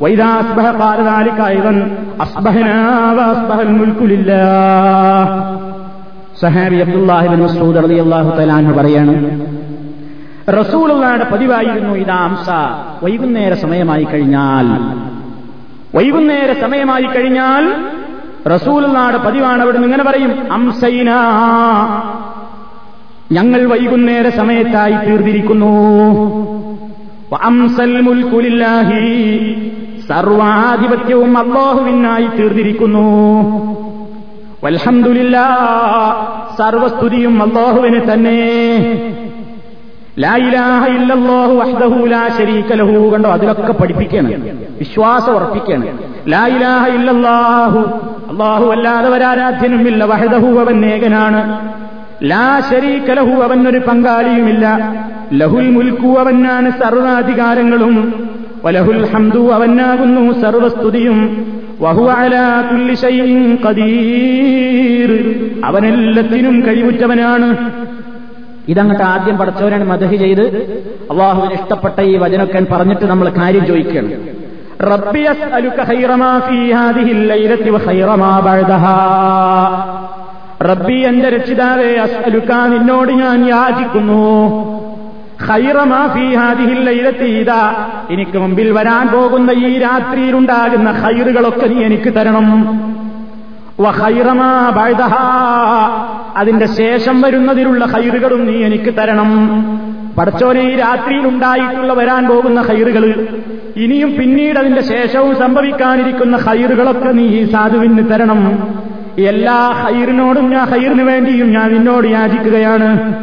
[0.00, 1.72] وإذا أصبح قال ذلك أيضا
[2.20, 2.76] أصبحنا
[3.12, 5.24] وأصبح الملك لله
[6.40, 9.12] സഹാബി അബ്ദുല്ലാഹിബിൻ മസൂദ് റളിയല്ലാഹു തആല അൻഹു പറയാണ്
[10.58, 12.48] റസൂലുള്ളാഹിയുടെ പതിവായിരുന്നു ഇതാ അംസ
[13.04, 14.66] വൈകുന്നേര സമയമായി കഴിഞ്ഞാൽ
[15.95, 17.85] വൈകുന്നേര സമയമായി കഴിഞ്ഞാൽ
[18.49, 21.11] റസൂലുള്ളാഹിയുടെ പതിവാണ് അവിടെ ഇങ്ങനെ പറയും അംസൈന.
[23.31, 25.71] ഞങ്ങൾ വൈകുന്നേര സമയത്തായി തീർന്നിരിക്കുന്നു.
[27.41, 28.01] അംസൽ
[30.07, 33.05] സർവാധിപത്യവും അള്ളാഹുവിനായി തീർന്നിരിക്കുന്നു.
[34.63, 35.45] വൽഹംദുലില്ലാ
[36.59, 38.49] സർവസ്തുതിയും അള്ളാഹുവിന് തന്നെ.
[40.21, 40.37] ലാ
[42.37, 43.31] ശരീക ലഹു കണ്ടോ?
[43.31, 44.31] അതിലൊക്കെ പഠിപ്പിക്കണം.
[44.79, 46.11] വിശ്വാസം ഉറപ്പിക്കണം.
[46.87, 47.79] ഇല്ലല്ലാഹു
[48.31, 51.69] അള്ളാഹു അല്ലാതെ ഒരാരാധ്യനുമില്ല വഹദഹു അവൻ ഏകനാണ്.
[52.23, 54.93] ലാ ശരീക ലഹു അവനൊരു പങ്കാളിയുമില്ല.
[55.33, 58.13] ലഹുൽ മുൽക്കു അവനാണ് സർവാധികാരങ്ങളും
[58.65, 61.45] വലഹുൽ ഹംദു അവനാകുന്നു സർവസ്തുതിയും.
[65.65, 67.81] അവനെല്ലാത്തിനും കഴിവുറ്റവനാണ്.
[68.67, 70.45] ഇതങ്ങട്ട് ആദ്യം പടച്ചവനാണ് മദഹി ചെയ്ത്
[71.11, 74.11] അള്ളാഹുവിന് ഇഷ്ടപ്പെട്ട ഈ വചനൊക്കെ പറഞ്ഞിട്ട് നമ്മൾ കാര്യം ചോദിക്കണം
[80.69, 84.23] റബ്ബി എന്റെ രക്ഷിതാവേ അസ്അലുക്ക നിന്നോട് ഞാൻ യാചിക്കുന്നു.
[88.09, 92.47] എനിക്ക് മുമ്പിൽ വരാൻ പോകുന്ന ഈ രാത്രിയിലുണ്ടാകുന്ന ഹൈറുകളൊക്കെ നീ എനിക്ക് തരണം.
[96.37, 99.29] അതിന്റെ ശേഷം വരുന്നതിലുള്ള ഹൈറുകളും നീ എനിക്ക് തരണം.
[100.17, 103.27] പടച്ചോനെ ഈ രാത്രിയിൽ ഉണ്ടായിട്ടുള്ള വരാൻ പോകുന്ന ഹൈറുകൾ
[103.75, 108.67] ഇനിയും പിന്നീട് അതിന്റെ ശേഷവും സംഭവിക്കാനിരിക്കുന്ന ഹൈറുകളൊക്കെ നീ ഈ സാധുവിന് തരണം.
[109.17, 113.13] എല്ലാ ഹൈറിനോടും ഞാൻ ഹൈറിന് വേണ്ടിയും ഞാൻ നിന്നോട് യാചിക്കുകയാണ്.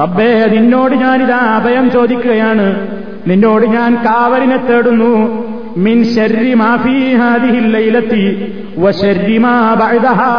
[0.00, 2.88] റബ്ബേ നിന്നോട് ഞാനിതാ അഭയം ചോദിക്കുകയാണ്.
[3.26, 5.44] നിന്നോട് ഞാൻ കാവലിനെ തേടുന്നു.
[5.76, 6.04] മിൻ
[9.74, 10.30] ബഅദഹാ.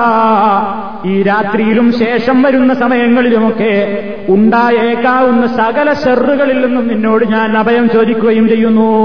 [1.06, 8.96] ഈ രാത്രിയിലും ശേഷം വരുന്ന സമയങ്ങളിലുമൊക്കെ ഉണ്ടായേക്കാവുന്ന സകല ഷെറുകളിൽ നിന്നും നിന്നോട് ഞാൻ അഭയം ചോദിക്കുകയും ചെയ്യുന്നു.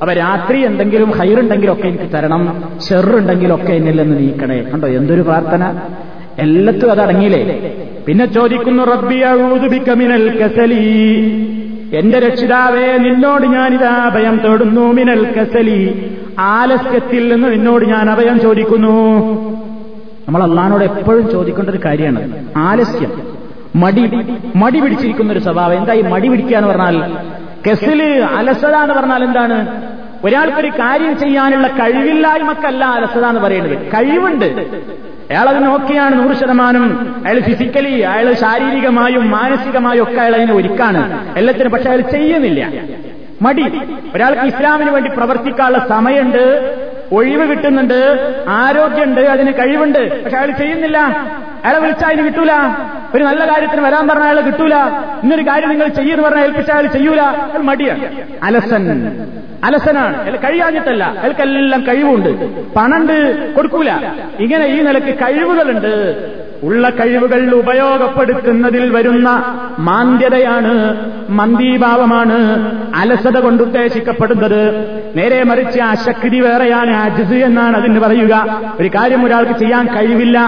[0.00, 2.62] അപ്പൊ രാത്രി എന്തെങ്കിലും ഹൈറുണ്ടെങ്കിലൊക്കെ എനിക്ക് തരണം.
[2.88, 4.60] ഷെറുണ്ടെങ്കിലൊക്കെ എന്നിൽ നിന്ന് നീക്കണേ.
[4.60, 5.80] കണ്ടോ എന്തൊരു പ്രാർത്ഥന?
[6.38, 7.72] എല്ലാത്തും അതടങ്ങിയില്ലേ?
[8.06, 9.22] പിന്നെ ചോദിക്കുന്നു റബ്ബി
[9.90, 11.53] മിനൽ കസലി
[11.94, 14.92] എന്റെ രക്ഷിതാവേ നിന്നോട് ഞാനിതാ അഭയം തേടുന്നു.
[14.92, 19.20] മിനൽ കസലി ആലസ്യത്തിൽ നിന്ന് നിന്നോട് ഞാൻ അഭയം ചോദിക്കുന്നു.
[20.28, 22.46] നമ്മൾ അള്ളഹാനോട് എപ്പോഴും ചോദിക്കേണ്ട ഒരു കാര്യമാണ്.
[22.56, 23.12] ആലസ്യം.
[23.76, 24.10] മടി
[24.56, 25.78] മടി പിടിച്ചിരിക്കുന്ന ഒരു സ്വഭാവം.
[25.78, 27.16] എന്താ ഈ മടി പിടിക്കുക എന്ന് പറഞ്ഞാൽ
[27.70, 29.82] കെസിൽ അലസത എന്ന് പറഞ്ഞാൽ എന്താണ്?
[30.24, 34.44] ഒരാൾക്കൊരു കാര്യം ചെയ്യാനുള്ള കഴിവില്ലായ്മക്കല്ല അലസത എന്ന് പറയുന്നത് കഴിവുണ്ട്.
[35.30, 37.14] അയാളത് നോക്കിയാണ് നൂറ് ശതമാനം.
[37.26, 41.34] അയാൾ ഫിസിക്കലി അയാൾ ശാരീരികമായും മാനസികമായും ഒക്കെ അയാൾ അതിനെ ഒരുക്കാണ്.
[41.38, 42.70] എല്ലാത്തിനും പക്ഷെ അയാൾ ചെയ്യുന്നില്ല.
[43.42, 43.64] മടി.
[44.14, 46.74] ഒരാൾക്ക് ഇസ്ലാമിന് വേണ്ടി പ്രവർത്തിക്കാനുള്ള സമയമുണ്ട്
[47.12, 48.34] ഒഴിവ് കിട്ടുന്നുണ്ട്.
[48.48, 50.24] ആരോഗ്യമുണ്ട് അതിന് കഴിവുണ്ട്.
[50.24, 51.14] പക്ഷെ അയാൾ ചെയ്യുന്നില്ല.
[51.64, 52.50] അയാളെ വിളിച്ചാൽ അതിന് കിട്ടൂല.
[53.14, 54.74] ഒരു നല്ല കാര്യത്തിന് വരാൻ പറഞ്ഞാൽ അയാൾ കിട്ടൂല.
[55.22, 57.20] ഇന്നൊരു കാര്യം നിങ്ങൾ ചെയ്യുമെന്ന് പറഞ്ഞാൽ ഏൽപ്പിച്ച അയാൾ ചെയ്യൂല.
[57.20, 58.04] അയാൾ മടിയാണ്.
[58.42, 59.00] അലസൻ.
[59.64, 60.22] അലസനാണ്.
[60.22, 61.04] അയാൾ കഴിയാഞ്ഞിട്ടല്ല.
[61.04, 62.64] അയാൾക്കെല്ലാം കഴിവുണ്ട്.
[62.74, 63.90] പണണ്ട് കൊടുക്കൂല.
[64.40, 66.43] ഇങ്ങനെ ഈ നിലയ്ക്ക് കഴിവുകളുണ്ട്.
[66.62, 69.28] ഉള്ള കഴിവുകൾ ഉപയോഗപ്പെടുത്തുന്നതിൽ വരുന്ന
[69.78, 70.96] മാന്ദ്യതയാണ്
[71.30, 72.38] മന്ദീഭാവമാണ്
[72.94, 74.74] അലസത കൊണ്ട് ഉദ്ദേശിക്കപ്പെടുന്നത്.
[75.16, 78.62] നേരെ മറിച്ച് ആ ശക്തി വേറെയാണ് അജിസ് എന്നാണ് അതിന് പറയുക.
[78.80, 80.38] ഒരു കാര്യം ഒരാൾക്ക് ചെയ്യാൻ കഴിവില്ല.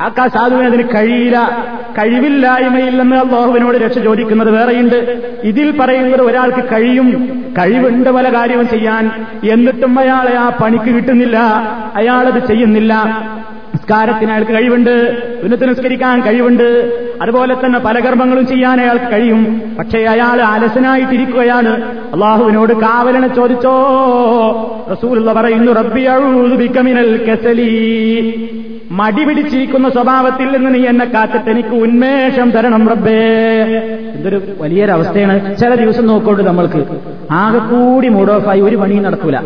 [0.00, 1.66] ആക്കാ സാധുവിന് അതിന് കഴിയില്ല.
[1.98, 5.22] കഴിവില്ലായ്മയിൽ നിന്ന് അള്ളാഹുവിനോട് രക്ഷ ചോദിക്കുന്നത് വേറെയുണ്ട്.
[5.42, 9.26] ഇതിൽ പറയുന്നത് ഒരാൾക്ക് കഴിയും കഴിവുണ്ട് പല കാര്യവും ചെയ്യാൻ.
[9.44, 11.38] എന്നിട്ടും അയാളെ ആ പണിക്ക് കിട്ടുന്നില്ല.
[11.96, 13.22] അയാളത് ചെയ്യുന്നില്ല.
[13.84, 14.94] നിസ്കാരത്തിന് അയാൾക്ക് കഴിവുണ്ട്
[15.42, 16.92] പുനത്ത് നിസ്കരിക്കാൻ കഴിവുണ്ട്.
[17.22, 19.62] അതുപോലെ തന്നെ പല കർമ്മങ്ങളും ചെയ്യാൻ അയാൾക്ക് കഴിയും.
[19.78, 21.82] പക്ഷേ അയാൾ അലസനായിട്ടിരിക്കുകയാണ്
[22.14, 23.74] അള്ളാഹുവിനോട് കാവലനെ ചോദിച്ചോ?
[24.92, 26.06] റസൂലുള്ള പറയുന്നു റബ്ബി
[26.80, 28.63] മിനൽ കസലി.
[28.90, 33.34] മടി പിടിച്ചിരിക്കുന്ന സ്വഭാവത്തിൽ നിന്ന് നീ എന്നെ കാത്തിട്ട് എനിക്ക് ഉന്മേഷം തരണം റബ്ബേ.
[34.14, 35.56] എന്തൊരു വലിയൊരവസ്ഥയാണ്.
[35.56, 36.84] ചില ദിവസം നോക്കോണ്ട് നമ്മൾക്ക്
[37.30, 39.38] ആകെ കൂടി മൂഡ് ഓഫായി ഒരു പണിയും നടക്കൂല.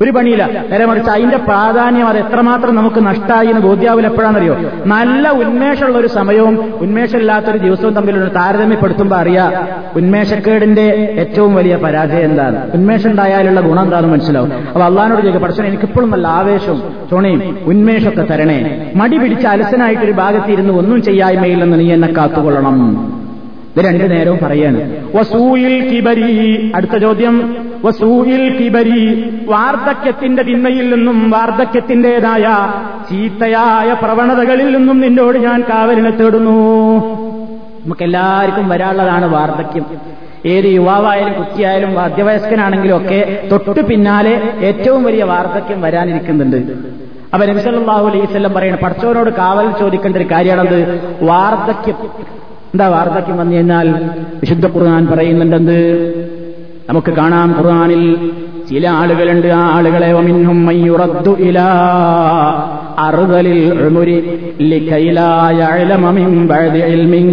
[0.00, 0.64] ഒരു പണിയില്ല.
[0.70, 3.66] നേരെ മറിച്ച് അതിന്റെ പ്രാധാന്യം അത് എത്രമാത്രം നമുക്ക് നഷ്ടമായി എന്ന്
[4.06, 4.56] എപ്പോഴാണെന്നറിയോ?
[4.86, 9.52] നല്ല ഉന്മേഷമുള്ള ഒരു സമയവും ഉന്മേഷമില്ലാത്തൊരു ദിവസവും തമ്മിലുള്ള താരതമ്യപ്പെടുത്തുമ്പോൾ അറിയാം
[9.96, 10.82] ഉന്മേഷക്കേടിന്റെ
[11.18, 12.72] ഏറ്റവും വലിയ പരാജയം എന്താണ്?
[12.72, 14.52] ഉന്മേഷം ഉണ്ടായാലുള്ള ഗുണം എന്താണെന്ന് മനസ്സിലാവും.
[14.52, 18.77] അപ്പൊ അള്ളഹാനോട് ചോദിക്കുക പക്ഷേ എനിക്കിപ്പോഴും നല്ല ആവേശവും ചുണയും ഉന്മേഷമൊക്കെ തരണേ.
[18.94, 23.08] മടി പിടിച്ച അലസനായിട്ടൊരു ഭാഗത്തിരുന്ന് ഒന്നും ചെയ്യായ്മയില്ലെന്ന് നീ എന്നെ കാത്തുകൊള്ളണം.
[23.76, 25.06] ഇത് രണ്ടു നേരവും പറയാണ്.
[25.16, 26.72] വസൂയിൽ കിബരി.
[26.74, 27.56] അടുത്ത ചോദ്യം.
[27.84, 29.30] വസൂയിൽ കിബരി.
[29.46, 32.72] വാർദ്ധക്യത്തിന്റെ തിന്മയിൽ നിന്നും വാർദ്ധക്യത്തിന്റേതായ
[33.10, 36.98] ചീത്തയായ പ്രവണതകളിൽ നിന്നും നിന്നോട് ഞാൻ കാവലിനെ തേടുന്നു.
[37.84, 39.84] നമുക്കെല്ലാവർക്കും വരാനുള്ളതാണ് വാർദ്ധക്യം.
[40.46, 46.56] ഏത് യുവാവായാലും കുട്ടിയായാലും വാദ്യവയസ്കനാണെങ്കിലും ഒക്കെ തൊട്ടു പിന്നാലെ ഏറ്റവും വലിയ വാർദ്ധക്യം വരാനിരിക്കുന്നുണ്ട്.
[47.34, 50.78] അപ്പൊ നബിസല്ലാഹു അലൈവല്ലം പറയുന്നത് പഠിച്ചവനോട് കാവൽ ചോദിക്കേണ്ട ഒരു കാര്യമാണത്
[51.22, 51.96] വാർദ്ധക്യം.
[52.74, 53.88] എന്താ വാർദ്ധക്യം വന്നു കഴിഞ്ഞാൽ
[54.40, 55.78] വിശുദ്ധ ഖുർആൻ പറയുന്നുണ്ടെന്ത്?
[56.88, 58.30] നമുക്ക് കാണാം ഖുർആനിൽ
[58.70, 60.08] ചില ആളുകളുണ്ട് ആ ആളുകളെ
[60.68, 61.68] മയ്യുറദ്ദു ഇലാ
[63.86, 64.16] ഉമുരി
[66.46, 67.26] ബഅദി ഇൽമിൻ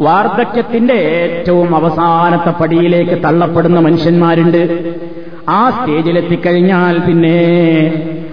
[0.00, 4.62] വാർദ്ധക്യത്തിന്റെ ഏറ്റവും അവസാനത്തെ പടിയിലേക്ക് തള്ളപ്പെടുന്ന മനുഷ്യന്മാരുണ്ട്.
[5.48, 7.36] ആ സ്റ്റേജിലെത്തിക്കഴിഞ്ഞാൽ പിന്നെ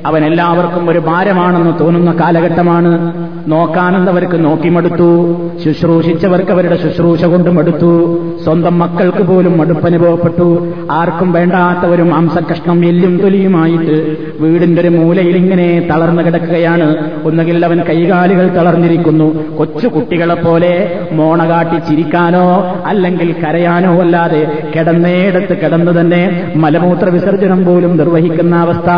[0.06, 3.14] അവൻ എല്ലാവർക്കും ഒരു ഭാരമാണെന്ന് തോന്നുന്ന കാലഘട്ടമാണ്.
[3.48, 5.36] നോക്കാനെന്നവർക്ക് നോക്കി മടുത്തു
[5.66, 10.74] ശുശ്രൂഷിച്ചവർക്ക് അവരുടെ ശുശ്രൂഷ കൊണ്ട് മടുത്തു സ്വന്തം മക്കൾക്ക് പോലും മടുപ്പനുഭവപ്പെട്ടു.
[10.92, 16.96] ആർക്കും വേണ്ടാത്ത ഒരു മാംസകഷ്ണം എല്ലും തൊലിയുമായിട്ട് വീടിന്റെ ഒരു മൂലയിൽ ഇങ്ങനെ തളർന്നു കിടക്കുകയാണ്.
[17.24, 19.58] ഒന്നുകിൽ അവൻ കൈകാലുകൾ തളർന്നിരിക്കുന്നു.
[19.58, 27.98] കൊച്ചു കുട്ടികളെ പോലെ മോണ കാട്ടി ചിരിക്കാനോ അല്ലെങ്കിൽ കരയാനോ അല്ലാതെ കിടന്നേടത്ത് കിടന്നു തന്നെ മലമൂത്ര വിസർജനം പോലും
[27.98, 28.92] നിർവഹിക്കുന്ന അവസ്ഥ.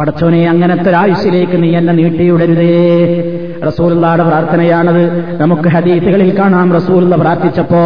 [0.00, 2.68] പടച്ചോനെ അങ്ങനത്തെ ഒരായുസിലേക്ക് നീ എന്നെ നീട്ടിയുടരുതേ
[3.67, 5.03] റസൂലുള്ളാടെ പ്രാർത്ഥനയാണത്
[5.41, 7.83] നമുക്ക് ഹദീസുകളിൽ കാണാം റസൂലുള്ള പ്രാർത്ഥിച്ചപ്പോ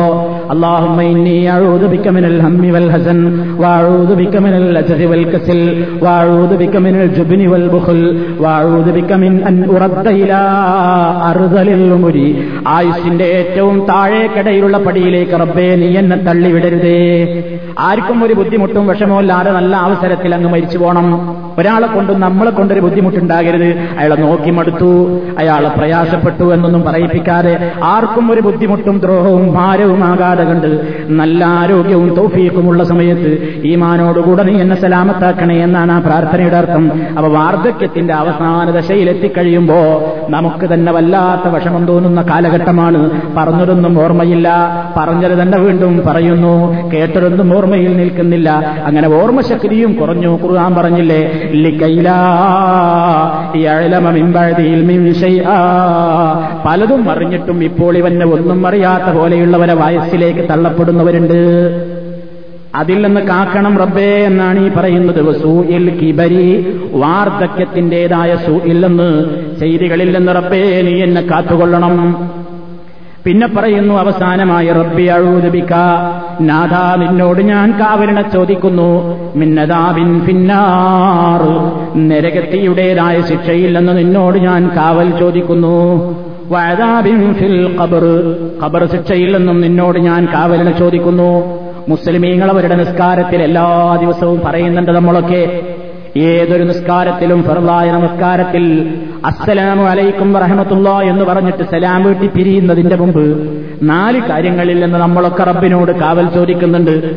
[0.54, 3.20] اللهم إني أعوذ بك من الهم والحزن
[3.62, 5.60] وأعوذ بك من الأجر والكسل
[6.04, 8.00] وأعوذ بك من الجبن والبخل
[8.44, 10.40] وأعوذ بك من أن أرد إلى
[11.30, 12.16] أرذل الأمر
[12.74, 17.00] ആയുഷിന്റെ ഏറ്റവും താഴേക്കടയിലുള്ള പടിയിലേക്ക് റബ്ബേ നീ എന്നെ തള്ളിവിടരുതേ
[17.88, 21.06] ആർക്കും ഒരു ബുദ്ധിമുട്ടും വിഷമമില്ലാതെ നല്ല അവസരത്തിൽ അങ്ങ് മരിച്ചു പോകണം
[21.60, 24.92] ഒരാളെ കൊണ്ടും നമ്മളെ കൊണ്ടൊരു ബുദ്ധിമുട്ടുണ്ടാകരുത് അയാളെ നോക്കി മടുത്തു
[25.65, 33.61] അയാളെ പ്രയാസപ്പെട്ടു എന്നൊന്നും പറയിപ്പിക്കാതെ ആർക്കും ഒരു ബുദ്ധിമുട്ടും ദ്രോഹവും ഭാരവും ആകാതെ കണ്ട് നല്ല ആരോഗ്യവും തോഫീക്കുമുള്ള സമയത്ത്
[33.65, 37.03] ഈമാനോടുകൂടെ നീ എന്നെ സലാമത്താക്കണേ എന്നാണ് ആ പ്രാർത്ഥനയുടെ അർത്ഥം.
[37.19, 39.75] അപ്പൊ വാർദ്ധക്യത്തിന്റെ അവസാന ദശയിലെത്തിക്കഴിയുമ്പോ
[40.31, 43.11] നമുക്ക് തന്നെ വല്ലാത്ത വിഷമം തോന്നുന്ന കാലഘട്ടമാണ്.
[43.37, 44.49] പറഞ്ഞതൊന്നും ഓർമ്മയില്ല.
[44.97, 46.73] പറഞ്ഞത് തന്നെ വീണ്ടും പറയുന്നു.
[46.91, 48.77] കേട്ടതൊന്നും ഓർമ്മയിൽ നിൽക്കുന്നില്ല.
[48.85, 50.39] അങ്ങനെ ഓർമ്മശക്തിയും കുറഞ്ഞു.
[50.43, 52.15] ഖുർആൻ പറഞ്ഞില്ലേ ലിക്കൈലാ
[56.67, 61.41] പലതും അറിഞ്ഞിട്ടും ഇപ്പോൾ ഇവന് ഒന്നും അറിയാത്ത പോലെയുള്ളവരെ വയസ്സിലേക്ക് തള്ളപ്പെടുന്നവരുണ്ട്.
[62.75, 65.43] അതിൽ നിന്ന് കാക്കണം റബ്ബേ എന്നാണ് ഈ പറയുന്നത്.
[65.43, 69.09] സൂയിൽ കിബരി വാർദ്ധക്യത്തിന്റേതായ സൂയിൽ നിന്ന്
[69.61, 71.95] ചെയ്തികളിൽ നിന്ന് റബ്ബേ നീ എന്നെ കാത്തുകൊള്ളണം.
[73.25, 75.73] പിന്നെ പറയുന്നു അവസാനമായി റബ്ബി അഴൂദബിക്ക
[76.41, 79.19] നാഥ നിന്നോട് ഞാൻ കാവലിനെ ചോദിക്കുന്നു.
[79.37, 81.53] മിന്നതാവിൻ പിന്നാറു
[81.99, 85.97] നരകത്തിയുടേതായ ശിക്ഷയിൽ നിന്ന് നിന്നോട് ഞാൻ കാവൽ ചോദിക്കുന്നു.
[86.51, 88.37] വഴതാബിൻ ഫിൽ ഖബർ.
[88.65, 91.61] ഖബർ ശിക്ഷയിൽ നിന്നും നിന്നോട് ഞാൻ കാവലിനെ ചോദിക്കുന്നു.
[91.89, 95.61] മുസ്ലിമീങ്ങൾ അവരുടെ നിസ്കാരത്തിൽ എല്ലാ ദിവസവും പറയുന്നുണ്ട് നമ്മളൊക്കെ.
[96.17, 98.95] ഏതൊരു നിസ്കാരത്തിലും ഫെർലായ നമസ്കാരത്തിൽ
[99.25, 103.49] അസ്സലാമു അലൈക്കും വറഹമത്തുള്ള എന്ന് പറഞ്ഞിട്ട് സലാം വീട്ടി പിരിയുന്നതിന്റെ മുമ്പ്
[103.83, 107.17] നാല് കാര്യങ്ങളിൽ നിന്ന് നമ്മളൊക്കെ റബ്ബിനോട് കാവൽ ചോദിക്കുന്നുണ്ട്.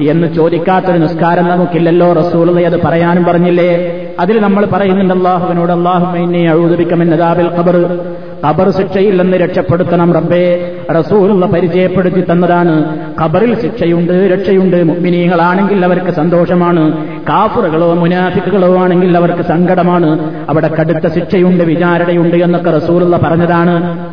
[0.00, 3.97] എന്ന് ചോദിക്കാത്തൊരു നിസ്കാരം നമുക്കില്ലല്ലോ റസൂൾ അത് പറയാനും പറഞ്ഞില്ലേ?
[4.18, 7.98] അതിൽ നമ്മൾ പറയുന്നുണ്ട് അള്ളാഹുവിനോട് അള്ളാഹുമൈനെ അഴുതുപിക്കമെന്നതാബിൽ ഖബർ.
[8.46, 10.76] ഖബർ ശിക്ഷയിൽ നിന്ന് രക്ഷപ്പെടുത്തണം റബ്ബേ.
[10.98, 12.98] റസൂലുള്ള പരിചയപ്പെടുത്തി തന്നതാണ്.
[13.20, 14.82] ഖബറിൽ ശിക്ഷയുണ്ട് രക്ഷയുണ്ട്.
[14.82, 17.06] മുഗ്മിനീകളാണെങ്കിൽ അവർക്ക് സന്തോഷമാണ്.
[17.28, 20.34] കാഫറുകളോ മുനാഫിക്കുകളോ ആണെങ്കിൽ അവർക്ക് സങ്കടമാണ്.
[20.48, 24.06] അവിടെ കടുത്ത ശിക്ഷയുണ്ട് വിചാരണയുണ്ട് എന്നൊക്കെ റസൂലുള്ള പറഞ്ഞതാണ്.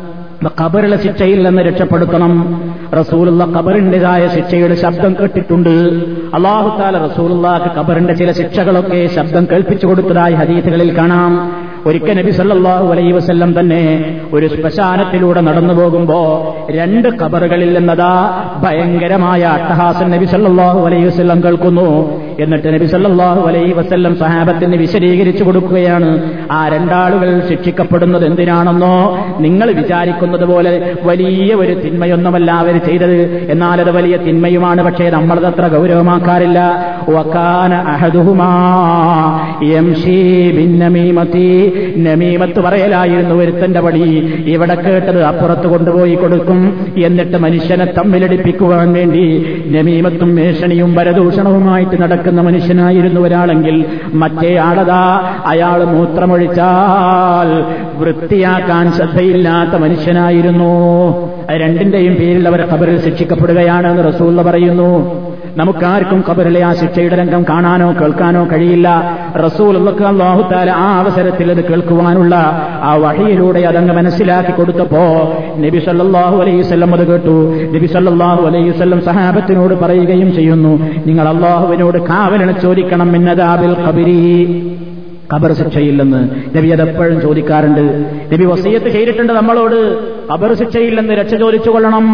[0.62, 2.62] ഖബറിലെ ശിക്ഷയിൽ നിന്ന് രക്ഷപ്പെടുത്തണം.
[2.94, 5.68] റസൂലുള്ള ഖബറിന്റെതായ ശിക്ഷയുടെ ശബ്ദം കേട്ടിട്ടുണ്ട്.
[6.34, 11.66] അള്ളാഹുത്താല റസൂലുള്ളാക്ക് ഖബറിന്റെ ചില ശിക്ഷകളൊക്കെ ശബ്ദം കേൾപ്പിച്ചു കൊടുത്തതായി ഹദീസുകളിൽ കാണാം.
[11.86, 13.82] ഒരിക്കൽ നബി സല്ലാഹു അലൈഹി വസ്ല്ലം തന്നെ
[14.32, 16.20] ഒരു ശ്മശാനത്തിലൂടെ നടന്നു പോകുമ്പോ
[16.70, 22.20] രണ്ട് കബറുകളിൽ എന്നതാ ഭയങ്കരമായ അട്ടഹാസൻ നബി സല്ലാഹു അലൈഹി വസ്ല്ലം കേൾക്കുന്നു.
[22.40, 26.32] എന്നിട്ട് നബി സല്ലാഹു അലൈഹി വസ്ല്ലം സഹാബത്തിന് വിശദീകരിച്ചു കൊടുക്കുകയാണ്.
[26.52, 33.46] ആ രണ്ടാളുകൾ ശിക്ഷിക്കപ്പെടുന്നത് എന്തിനാണെന്നോ നിങ്ങൾ വിചാരിക്കുന്നത് പോലെ വലിയ ഒരു തിന്മയൊന്നുമല്ല അവർ ചെയ്തത്.
[33.50, 34.82] എന്നാൽ അത് വലിയ തിന്മയുമാണ്.
[34.82, 36.60] പക്ഷേ നമ്മളത് അത്ര ഗൗരവമാക്കാറില്ല.
[37.08, 38.52] വക്കാന അഹദുഹുമാ
[41.96, 46.86] നമീമത്ത് പറയലായിരുന്നു ഒരുത്തന്റെ വഴി ഇവിടെ കേട്ടത് അപ്പുറത്ത് കൊണ്ടുപോയി കൊടുക്കും.
[47.04, 55.34] എന്നിട്ട് മനുഷ്യനെ തമ്മിലടിപ്പിക്കുവാൻ വേണ്ടി നമീമത്തും മേഷണിയും വരദൂഷണവുമായിട്ട് നടക്കുന്ന മനുഷ്യനായിരുന്നു ഒരാളെങ്കിൽ മറ്റേ ആളതാ.
[55.46, 57.64] അയാൾ മൂത്രമൊഴിച്ചാൽ
[57.98, 60.72] വൃത്തിയാക്കാൻ ശ്രദ്ധയില്ലാത്ത മനുഷ്യനായിരുന്നു.
[61.52, 65.25] രണ്ടിന്റെയും പേരിൽ അവർ ഖബറിൽ ശിക്ഷിക്കപ്പെടുകയാണെന്ന് റസൂള്ള പറയുന്നു.
[65.56, 68.88] നമുക്കാർക്കും കബറിലെ ആ ശിക്ഷയുടെ രംഗം കാണാനോ കേൾക്കാനോ കഴിയില്ല.
[69.36, 72.34] റസൂൽ അള്ളാഹുത്താല ആ അവസരത്തിൽ അത് കേൾക്കുവാനുള്ള
[72.82, 77.54] ആ വഴിയിലൂടെ അതങ്ങ് മനസ്സിലാക്കി കൊടുത്തപ്പോ നബി സല്ലാഹു അലൈവല്ലം അത് കേട്ടു.
[77.74, 84.72] നബി സല്ലാഹു അലൈവല്ലം സഹാബത്തിനോട് പറയുകയും ചെയ്യുന്നു നിങ്ങൾ അള്ളാഹുവിനോട് കാവലിനെ ചോദിക്കണം എന്നതാബിൽ ഖബരി.
[85.34, 87.84] ഖബർ ശിക്ഷയില്ലെന്ന് നബി അതെപ്പോഴും ചോദിക്കാറുണ്ട്.
[88.34, 89.98] നബി വസീയത്ത് ചെയ്തിട്ടുണ്ട് നമ്മളോട്
[90.32, 92.06] ഖബർ ശിക്ഷയില്ലെന്ന് രക്ഷ ചോദിച്ചു കൊള്ളണം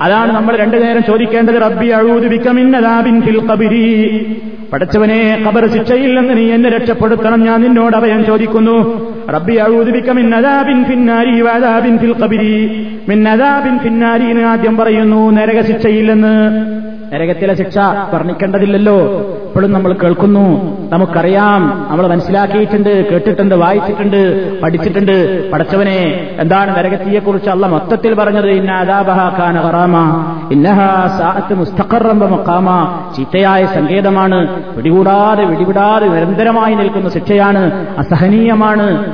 [0.00, 1.54] അതാണ് നമ്മൾ രണ്ടു നേരം ചോദിക്കേണ്ടത്.
[1.54, 4.36] റബ്ബി അഴൂതുബിക്കമിന്നതാബിൻ ഫിൽ കബിരി
[4.72, 7.44] പടച്ചവനെ ഖബർ ശിക്ഷയില്ലെന്ന് നീ എന്നെ രക്ഷപ്പെടുത്തണം.
[7.44, 8.78] ഞാൻ നിന്നോട് അഭയം ചോദിക്കുന്നു.
[9.30, 9.56] റബ്ബി
[14.42, 15.30] ആദ്യം പറയുന്നു.
[15.30, 16.66] നരക ശിക്ഷയില്ലെന്ന്
[17.12, 17.78] നരകത്തിലെ ശിക്ഷ
[18.12, 19.31] വർണിക്കേണ്ടതില്ലല്ലോ.
[19.52, 20.76] ഇപ്പോഴും നമ്മൾ കേൾക്കുന്നു.
[20.92, 21.86] നമുക്കറിയാം.
[21.90, 25.50] നമ്മൾ മനസ്സിലാക്കിയിട്ടുണ്ട് കേട്ടിട്ടുണ്ട് വായിച്ചിട്ടുണ്ട് പഠിച്ചിട്ടുണ്ട്.
[25.50, 28.50] പഠിച്ചവനെ എന്താണ് നരകത്തിയെക്കുറിച്ച് അല്ല മൊത്തത്തിൽ പറഞ്ഞത്?
[32.26, 34.62] മക്കാമ ചീത്തയായ സങ്കേതമാണ്.
[34.76, 37.86] പിടികൂടാതെ വിടിവിടാതെ നിരന്തരമായി നിൽക്കുന്ന ശിക്ഷയാണ്.
[37.98, 39.12] അസഹനീയമാണ്.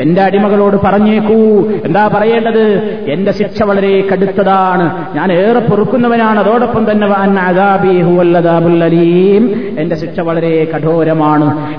[0.00, 1.68] എന്റെ അടിമകളോട് പറഞ്ഞേക്കൂ.
[1.84, 2.47] എന്താ പറയേണ്ടത്?
[3.12, 5.16] എന്റെ ശിക്ഷ വളരെ കടുത്തതാണ്.
[5.16, 6.38] ഞാൻ ഏറെ പൊറുക്കുന്നവനാണ്.
[6.38, 7.06] അതോടൊപ്പം തന്നെ
[8.84, 9.60] അലീം.
[9.78, 11.74] എന്റെ ശിക്ഷ വളരെ കഠോരമാണ്.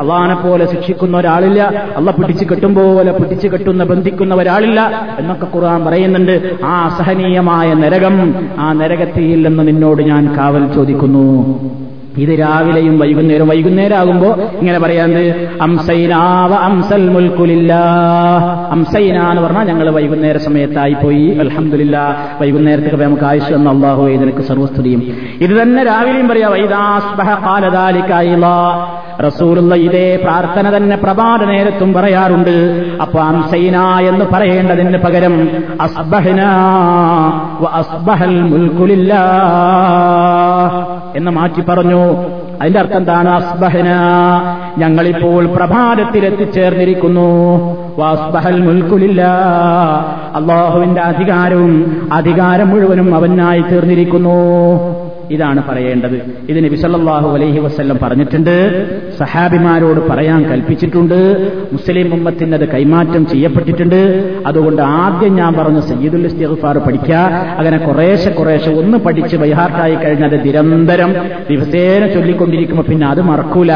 [0.00, 1.84] അള്ളാഹനെ പോലെ ശിക്ഷിക്കുന്ന ഒരാളില്ല.
[1.96, 6.50] അള്ള പിടിച്ചു കെട്ടും പോലെ പിടിച്ചു കെട്ടുന്ന ബന്ധിക്കുന്ന ഒരാളില്ല എന്നൊക്കെ ഖുർആൻ പറയുന്നുണ്ട്.
[6.64, 11.83] ആ അസഹനീയമായ നരകം ആ നരകത്തിയിൽ നിന്ന് നിന്നോട് ഞാൻ കാവൽ ചോദിക്കുന്നു.
[12.22, 14.28] ഇത് രാവിലെയും വൈകുന്നേരം വൈകുന്നേരം ആകുമ്പോ
[14.60, 15.22] ഇങ്ങനെ പറയാണ്ട്
[15.62, 17.72] അംസൈനാവ അംസൽ മുൽക്കുലില്ല
[18.70, 21.96] അംസൈന എന്ന് പറഞ്ഞാൽ ഞങ്ങൾ വൈകുന്നേര സമയത്തായി പോയി അലഹമില്ല
[22.40, 25.02] വൈകുന്നേരത്തേക്ക് നമുക്ക് ആയുസ് എന്ന അള്ളാഹു നിനക്ക് സർവസ്തുതിയും
[25.40, 27.30] ഇത് തന്നെ രാവിലെയും പറയാം വൈദാസ്ബഹ
[29.22, 32.84] റസൂലുള്ള ഇതേ പ്രാർത്ഥന തന്നെ പ്രഭാത നേരത്തും പറയാറുണ്ട്.
[33.02, 35.48] അപ്പൊ അംസൈന എന്ന് പറയേണ്ടതിന് പകരം
[35.80, 36.40] അസ്ബഹന
[37.72, 39.14] അസ്ബഹൽ മുൽക്കുലില്ല
[41.16, 42.24] എന്ന് മാറ്റി പറഞ്ഞു.
[42.60, 43.28] അതിന്റെ അർത്ഥം എന്താണ്?
[43.28, 43.90] അസ്ബഹന
[44.78, 47.28] ഞങ്ങളിപ്പോൾ പ്രഭാതത്തിൽ എത്തിച്ചേർന്നിരിക്കുന്നു
[47.98, 49.22] വാസ്ബഹൽ മുൽക്കുലില്ല
[50.34, 55.03] അള്ളാഹുവിന്റെ അധികാരവും അധികാരം മുഴുവനും അവനായി തീർന്നിരിക്കുന്നു.
[55.30, 56.22] ഇതാണ് പറയേണ്ടത്.
[56.48, 58.86] ഇത് നബി സല്ലല്ലാഹു അലൈഹി വസല്ലം പറഞ്ഞിട്ടുണ്ട്.
[59.18, 61.50] സഹാബിമാരോട് പറയാൻ കൽപ്പിച്ചിട്ടുണ്ട്.
[61.72, 64.32] മുസ്ലിം ഉമ്മത്തിന് അത് കൈമാറ്റം ചെയ്യപ്പെട്ടിട്ടുണ്ട്.
[64.46, 67.14] അതുകൊണ്ട് ആദ്യം ഞാൻ പറഞ്ഞ സയ്യിദുൽ ഇസ്തിഗ്ഫാർ പഠിക്കുക.
[67.58, 71.14] അങ്ങനെ കുറേശ്ശെ കുറേശ്ശെ ഒന്ന് പഠിച്ച് ബൈഹാർട്ടായി കഴിഞ്ഞത് നിരന്തരം
[71.50, 73.72] ദിവസേന ചൊല്ലിക്കൊണ്ടിരിക്കുമ്പോൾ പിന്നെ അത് മറക്കൂല.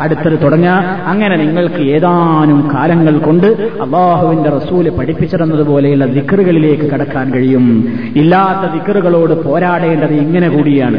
[0.00, 1.02] അടുത്തത് തുടങ്ങുക.
[1.06, 3.46] അങ്ങനെ നിങ്ങൾക്ക് ഏതാനും കാലങ്ങൾ കൊണ്ട്
[3.82, 7.92] അള്ളാഹുവിന്റെ റസൂൽ പഠിപ്പിച്ചിരുന്നതുപോലെയുള്ള ദിക്കറുകളിലേക്ക് കടക്കാൻ കഴിയും.
[8.16, 10.91] ഇല്ലാത്ത ദിക്കറുകളോട് പോരാടേണ്ടത് ഇങ്ങനെ കൂടിയാണ്.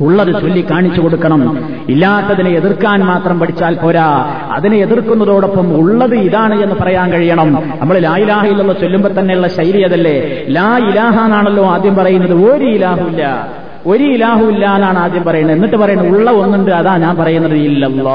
[0.00, 1.68] ഉള്ളത് ചൊല്ലി കാണിച്ചു കൊടുക്കണം.
[1.88, 4.34] ഇല്ലാത്തതിനെ എതിർക്കാൻ മാത്രം പഠിച്ചാൽ പോരാ.
[4.52, 7.72] അതിനെ എതിർക്കുന്നതോടൊപ്പം ഉള്ളത് ഇതാണ് എന്ന് പറയാൻ കഴിയണം.
[7.80, 10.46] നമ്മൾ ലാ ഇലാഹ ഇല്ലെന്ന് ചൊല്ലുമ്പോൾ തന്നെയുള്ള ശൈലി അതല്ലേ?
[10.48, 12.32] ലാ ഇലാഹ എന്നാണല്ലോ ആദ്യം പറയുന്നത്.
[12.32, 13.48] ഒരു ഇലാഹുല്ല
[13.86, 15.56] ഒരു ഇലാഹു ഇല്ല എന്നാണ് ആദ്യം പറയുന്നത്.
[15.56, 18.12] എന്നിട്ട് പറയുന്നത് ഉള്ള ഒന്നുണ്ട് അതാ ഞാൻ പറയുന്നത് ഇല്ലല്ലോ.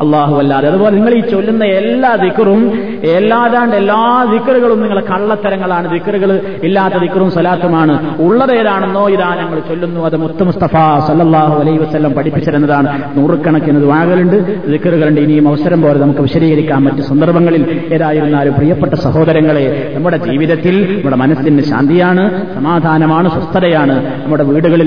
[0.00, 5.90] അള്ളാഹു അല്ലാതെ അതുപോലെ നിങ്ങൾ ഈ ചൊല്ലുന്ന എല്ലാ ദിക്കറും എല്ലാതാണ്ട് എല്ലാ ദിക്കറുകളും നിങ്ങളെ കള്ളത്തരങ്ങളാണ്.
[5.90, 10.00] ദിക്കറുകൾ ഇല്ലാത്ത ദിക്കറും സലാത്തുമാണ് ഉള്ളത് ഏതാണെന്നോ ഇതാ ഞങ്ങൾ ചൊല്ലുന്നു.
[10.04, 10.72] അത് മുത്ത് മുസ്തഫ
[11.06, 12.88] സല്ലല്ലാഹു അലൈഹി വസ്ല്ലം പഠിപ്പിച്ചിരുന്നതാണ്.
[13.16, 20.76] നൂറുകണക്കിന് വാകലുണ്ട് ദിക്കറുകളുണ്ട് ഇനിയും അവസരം പോലെ നമുക്ക് വിശദീകരിക്കാൻ മറ്റ് സന്ദർഭങ്ങളിൽ ഏതായിരുന്നാലും പ്രിയപ്പെട്ട സഹോദരങ്ങളെ നമ്മുടെ ജീവിതത്തിൽ
[20.96, 23.96] നമ്മുടെ മനസ്സിന് ശാന്തിയാണ് സമാധാനമാണ് സ്വസ്ഥതയാണ്.
[24.24, 24.42] നമ്മുടെ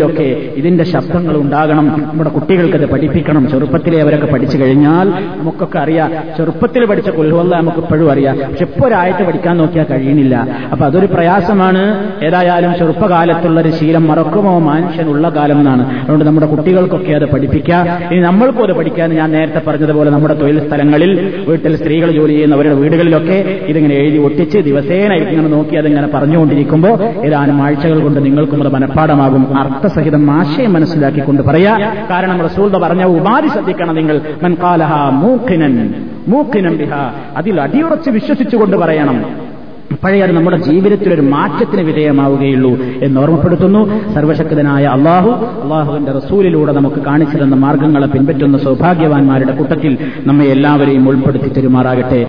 [0.09, 1.85] വീടുകളിലൊക്കെ ഇതിന്റെ ശബ്ദങ്ങൾ ഉണ്ടാകണം.
[2.09, 3.43] നമ്മുടെ കുട്ടികൾക്കത് പഠിപ്പിക്കണം.
[3.49, 5.07] ചെറുപ്പത്തിലെ അവരൊക്കെ പഠിച്ചു കഴിഞ്ഞാൽ
[5.39, 6.09] നമുക്കൊക്കെ അറിയാം.
[6.37, 8.35] ചെറുപ്പത്തിൽ പഠിച്ച കൊല്ലുവല്ല നമുക്ക് ഇപ്പോഴും അറിയാം.
[8.37, 10.35] പക്ഷെ ഇപ്പോൾ ഒരായിട്ട് പഠിക്കാൻ നോക്കിയാൽ കഴിയുന്നില്ല.
[10.71, 11.83] അപ്പൊ അതൊരു പ്രയാസമാണ്.
[12.25, 14.53] ഏതായാലും ചെറുപ്പകാലത്തുള്ള ഒരു ശീലം മറക്കുമോ?
[14.69, 17.83] മനുഷ്യനുള്ള കാലം എന്നാണ് അതുകൊണ്ട് നമ്മുടെ കുട്ടികൾക്കൊക്കെ അത് പഠിപ്പിക്കാം.
[18.13, 21.11] ഇനി നമ്മൾക്കും അത് പഠിക്കാൻ ഞാൻ നേരത്തെ പറഞ്ഞതുപോലെ നമ്മുടെ തൊഴിൽ സ്ഥലങ്ങളിൽ
[21.47, 23.37] വീട്ടിൽ സ്ത്രീകൾ ജോലി ചെയ്യുന്നവരുടെ വീടുകളിലൊക്കെ
[23.71, 26.95] ഇതിങ്ങനെ എഴുതി ഒട്ടിച്ച് ദിവസേന ഇങ്ങനെ നോക്കി അതിങ്ങനെ പറഞ്ഞുകൊണ്ടിരിക്കുമ്പോൾ
[27.27, 29.43] ഏതാനും ആഴ്ചകൾ കൊണ്ട് നിങ്ങൾക്കും അത് മനഃപ്പാടമാകും
[29.99, 34.21] അർത്ഥസഹിതം ആശയം മനസ്സിലാക്കിക്കൊണ്ട് പറയാ കാരണം റസൂൽ പറഞ്ഞ ഉപാധി ശ്രദ്ധിക്കണം നിങ്ങൾ.
[34.43, 35.93] മൻകാലഹ മൂക്കിനൻ
[36.27, 36.93] മൂക്കിനം ബിഹ.
[37.37, 39.25] അതിൽ അടിയുറച്ച് വിശ്വസിച്ചുകൊണ്ട് പറയണം.
[39.91, 44.11] അപ്പോഴേ അത് നമ്മുടെ ജീവിതത്തിൽ ഒരു മാറ്റത്തിന് വിധേയമാവുകയുള്ളൂ എന്ന് ഓർമ്മപ്പെടുത്തുന്നു.
[44.13, 45.29] സർവശക്തനായ അള്ളാഹു
[45.63, 52.27] അള്ളാഹുവിന്റെ റസൂലിലൂടെ നമുക്ക് കാണിച്ചു തന്ന മാർഗങ്ങളെ പിൻപറ്റുന്ന സൗഭാഗ്യവാന്മാരുടെ കൂട്ടത്തിൽ നമ്മെ എല്ലാവരെയും ഉൾപ്പെടുത്തി തെരുമാറാകട്ടെ.